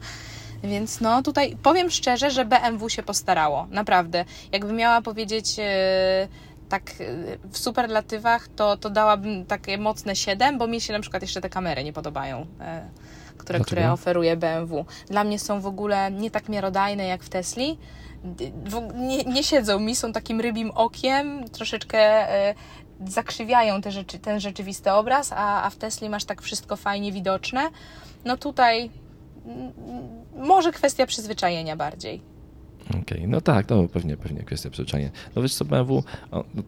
[0.64, 4.26] Więc no tutaj powiem szczerze, że BMW się postarało, naprawdę.
[4.52, 6.28] Jakbym miała powiedzieć e,
[6.74, 11.22] tak e, w superlatywach, to, to dałabym takie mocne 7, bo mi się na przykład
[11.22, 12.46] jeszcze te kamery nie podobają.
[12.62, 12.90] E,
[13.38, 13.64] które, Dlaczego?
[13.66, 14.86] które oferuje BMW.
[15.08, 17.78] Dla mnie są w ogóle nie tak miarodajne jak w Tesli.
[18.96, 22.56] Nie, nie siedzą mi, są takim rybim okiem, troszeczkę e,
[23.08, 27.70] zakrzywiają te rzeczy, ten rzeczywisty obraz, a, a w Tesli masz tak wszystko fajnie widoczne.
[28.26, 28.90] No tutaj
[30.36, 32.33] może kwestia przyzwyczajenia bardziej.
[33.04, 35.12] Okej, no tak, to pewnie, pewnie kwestia przyzwyczajenia.
[35.36, 36.64] No wiesz co, BMW, o, no,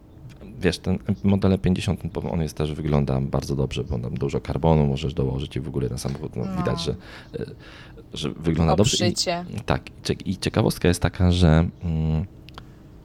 [0.60, 5.14] wiesz, ten model 50, on jest też wygląda bardzo dobrze, bo tam dużo karbonu możesz
[5.14, 6.56] dołożyć i w ogóle ten samochód, no, No.
[6.56, 6.94] widać, że,
[7.40, 7.44] e,
[8.14, 9.06] że wygląda dobrze.
[9.06, 9.44] I, Obszycie.
[9.66, 12.26] tak, i cie- i ciekawostka jest taka, że mm,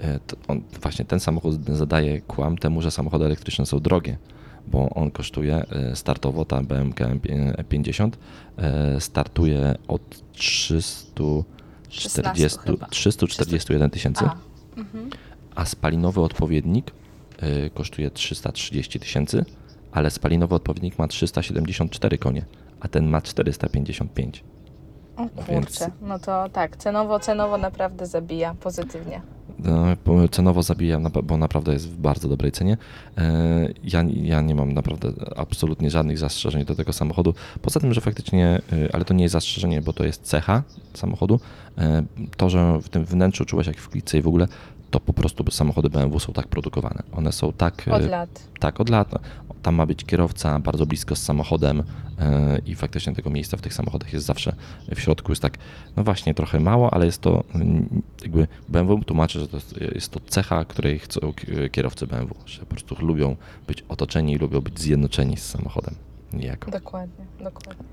[0.04, 4.18] e, on, właśnie ten samochód zadaje kłam temu, że samochody elektryczne są drogie,
[4.68, 8.10] bo on kosztuje e, startowo, ta BMK E50
[8.58, 10.02] e, startuje od
[10.34, 11.44] 340,
[11.92, 12.88] 16 chyba.
[12.88, 14.36] 341 tysięcy, A,
[14.78, 15.10] mhm.
[15.56, 16.92] a spalinowy odpowiednik
[17.38, 19.46] e, kosztuje 330 tysięcy,
[19.92, 22.46] ale spalinowy odpowiednik ma 374 konie,
[22.80, 24.44] a ten ma 455.
[25.24, 29.22] O kurczę, Więc- no to tak, cenowo, cenowo naprawdę zabija pozytywnie.
[29.59, 29.86] No,
[30.32, 32.78] cenowo zabija, bo naprawdę jest w bardzo dobrej cenie.
[33.17, 37.34] E, Ja, ja nie mam naprawdę absolutnie żadnych zastrzeżeń do tego samochodu.
[37.61, 40.63] Poza tym, że faktycznie, e, ale to nie jest zastrzeżenie, bo to jest cecha
[40.93, 41.39] samochodu.
[41.78, 42.03] E,
[42.38, 44.47] To, że w tym wnętrzu czułeś jak w klitce i w ogóle,
[44.92, 47.04] to po prostu samochody BMW są tak produkowane.
[47.12, 47.88] One są tak.
[47.88, 48.48] e, Od lat.
[48.60, 49.14] Tak, od lat.
[49.62, 51.84] Tam ma być kierowca bardzo blisko z samochodem
[52.20, 54.56] e, i faktycznie tego miejsca w tych samochodach jest zawsze
[54.96, 55.32] w środku.
[55.32, 55.58] Jest tak,
[55.98, 57.44] no właśnie, trochę mało, ale jest to
[58.22, 59.58] jakby BMW tłumaczy, że to
[59.94, 61.34] jest, to cecha, której chcą
[61.72, 63.36] kierowcy BMW, że po prostu lubią
[63.68, 65.96] być otoczeni i lubią być zjednoczeni z samochodem.
[66.34, 66.72] Niejako.
[66.72, 67.84] Dokładnie, dokładnie.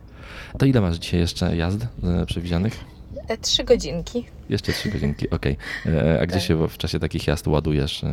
[0.59, 2.98] To ile masz dzisiaj jeszcze jazd e, przewidzianych?
[3.29, 4.27] E, Trzy godzinki.
[4.49, 5.57] Jeszcze trzy godzinki, okej.
[5.87, 6.43] E, A gdzie Tak.
[6.45, 8.05] się w czasie takich jazd ładujesz?
[8.05, 8.09] E,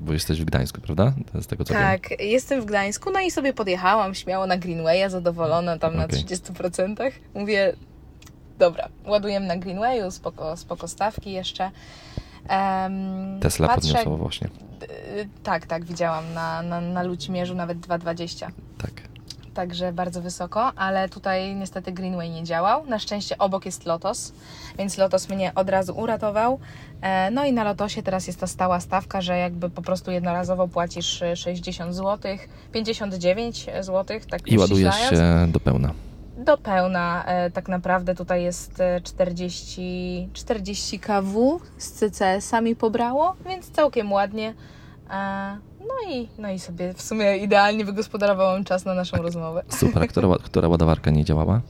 [0.00, 1.12] Bo jesteś w Gdańsku, prawda?
[1.40, 1.82] Z tego co wiem.
[1.82, 6.24] Tak, jestem w Gdańsku, no i sobie podjechałam śmiało na Greenwaya, zadowolona tam na Okej.
[6.24, 7.10] 30%.
[7.34, 7.72] Mówię,
[8.58, 11.70] dobra, ładujemy na Greenwayu, spoko, spoko stawki jeszcze.
[12.48, 14.48] Em, Tesla patrzę- podniosła właśnie.
[15.42, 18.46] Tak, tak, widziałam na, na, na Lucimierzu nawet 2,20.
[18.78, 18.90] Tak.
[19.54, 22.86] Także bardzo wysoko, ale tutaj niestety Greenway nie działał.
[22.86, 24.32] Na szczęście obok jest Lotos,
[24.78, 26.58] więc Lotos mnie od razu uratował.
[27.02, 30.68] E, No i na Lotosie teraz jest ta stała stawka, że jakby po prostu jednorazowo
[30.68, 32.36] płacisz e, 60 zł,
[32.72, 35.92] 59 zł, tak I ładujesz się do pełna.
[36.38, 37.24] do pełna.
[37.26, 44.54] E, tak naprawdę tutaj jest e, 40, 40 kW z CCS-ami pobrało, więc całkiem ładnie.
[45.88, 49.62] No i, no i sobie w sumie idealnie wygospodarowałam czas na naszą rozmowę.
[49.68, 51.60] Super, która, która ładowarka nie działała?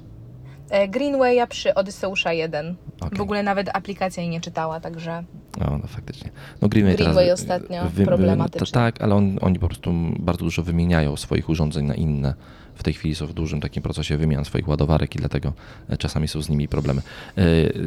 [0.74, 2.74] E, Greenwaya przy Odysseusza 1.
[3.00, 3.18] Okej.
[3.18, 5.24] W ogóle nawet aplikacja jej nie czytała, także
[5.60, 6.30] O, no faktycznie.
[6.62, 8.66] No Greenway, Greenway teraz, ostatnio wy- problematyczny.
[8.66, 12.34] To tak, ale on, oni po prostu bardzo dużo wymieniają swoich urządzeń na inne.
[12.74, 15.52] W tej chwili są w dużym takim procesie wymian swoich ładowarek i dlatego
[15.88, 17.02] e, czasami są z nimi problemy.
[17.36, 17.42] E,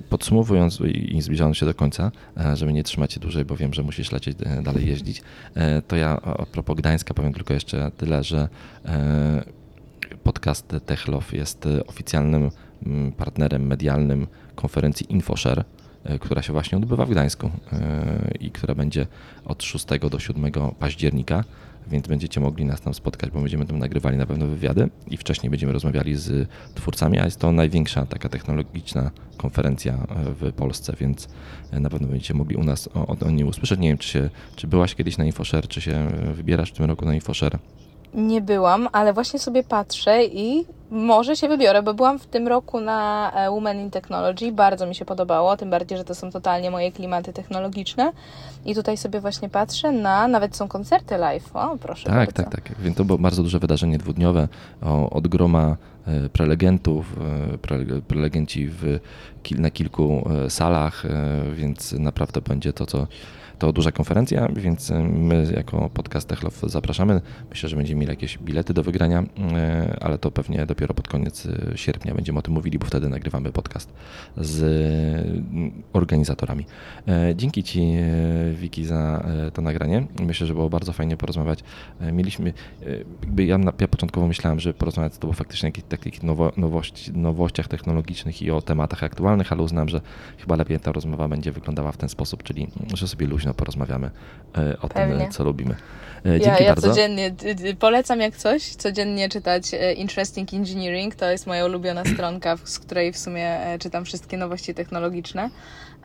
[0.09, 2.11] Podsumowując i zbliżając się do końca,
[2.53, 5.21] żeby nie trzymać się dłużej, bo wiem, że musisz lecieć dalej jeździć,
[5.88, 8.47] to ja a propos Gdańska powiem tylko jeszcze tyle, że
[10.23, 12.49] podcast Techlow jest oficjalnym
[13.17, 15.63] partnerem medialnym konferencji InfoShare,
[16.03, 19.07] e, która się właśnie odbywa w Gdańsku e, i która będzie
[19.45, 21.43] od 6 do 7 października,
[21.91, 25.49] więc będziecie mogli nas tam spotkać, bo będziemy tam nagrywali na pewno wywiady i wcześniej
[25.49, 31.28] będziemy rozmawiali z twórcami, a jest to największa taka technologiczna konferencja e, w Polsce, więc
[31.71, 33.80] na pewno będziecie mogli u nas o, o niej usłyszeć.
[33.80, 37.05] Nie wiem, czy, się, czy byłaś kiedyś na InfoShare, czy się wybierasz w tym roku
[37.05, 37.59] na InfoShare?
[38.18, 42.80] Nie byłam, ale właśnie sobie patrzę i może się wybiorę, bo byłam w tym roku
[42.82, 46.72] na e, Women in Technology, bardzo mi się podobało, tym bardziej, że to są totalnie
[46.72, 48.11] moje klimaty technologiczne
[48.65, 52.51] i tutaj sobie właśnie patrzę na, nawet są koncerty live, o proszę Tak, bardzo.
[52.51, 52.80] tak, tak.
[52.80, 54.47] Więc to było bardzo duże wydarzenie dwudniowe
[54.82, 57.15] o, od groma e, prelegentów,
[57.53, 58.99] e, prele- prelegenci w,
[59.57, 61.03] na kilku salach,
[61.53, 63.07] więc naprawdę będzie to, co
[63.60, 67.22] to duża konferencja, więc e, my jako podcast Techlow zapraszamy.
[67.49, 71.45] Myślę, że będziemy mieli jakieś bilety do wygrania, e, ale to pewnie dopiero pod koniec
[71.45, 73.93] e, sierpnia będziemy o tym mówili, bo wtedy nagrywamy podcast
[74.38, 76.66] z e, organizatorami.
[77.36, 77.93] Dzięki Ci,
[78.53, 80.08] Wiki, za to nagranie.
[80.20, 81.64] Myślę, że było bardzo fajnie porozmawiać.
[82.14, 82.53] Mieliśmy,
[83.22, 87.12] jakby ja, na, ja początkowo myślałem, że porozmawiać z Tobą faktycznie o takich nowo, nowości,
[87.14, 90.01] nowościach technologicznych i o tematach aktualnych, ale uznałem, że
[90.38, 94.12] chyba lepiej ta rozmowa będzie wyglądała w ten sposób, czyli że sobie luźno porozmawiamy
[94.58, 95.18] e, o Pewnie.
[95.18, 95.76] tym, co lubimy.
[96.26, 96.89] E, Dzięki Ja, ja bardzo.
[96.89, 97.36] codziennie
[97.80, 101.16] polecam jak coś, codziennie czytać e, Interesting Engineering.
[101.16, 105.50] To jest moja ulubiona stronka, z której w sumie e, czytam wszystkie nowości technologiczne.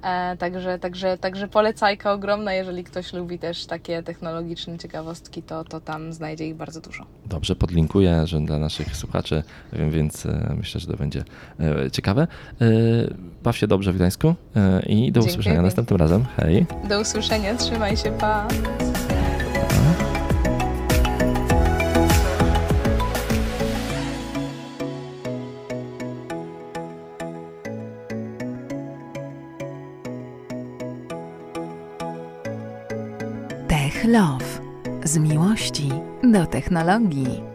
[0.02, 5.80] E, także, także, także polecajka ogromna, jeżeli ktoś lubi też takie technologiczne ciekawostki, to, to
[5.80, 7.06] tam znajdzie ich bardzo dużo.
[7.26, 9.42] Dobrze, podlinkuję, że dla naszych słuchaczy,
[9.72, 11.24] wiem, więc e, myślę, że to będzie
[11.60, 12.26] e, ciekawe.
[12.60, 12.66] E,
[13.42, 16.24] Baw się dobrze w Gdańsku e, i do Dziękuję usłyszenia następnym razem.
[16.36, 16.66] Hej.
[16.88, 18.48] Do usłyszenia, trzymaj się, pa!
[34.02, 34.60] Tech Love.
[35.04, 35.88] Z miłości
[36.22, 37.51] do technologii.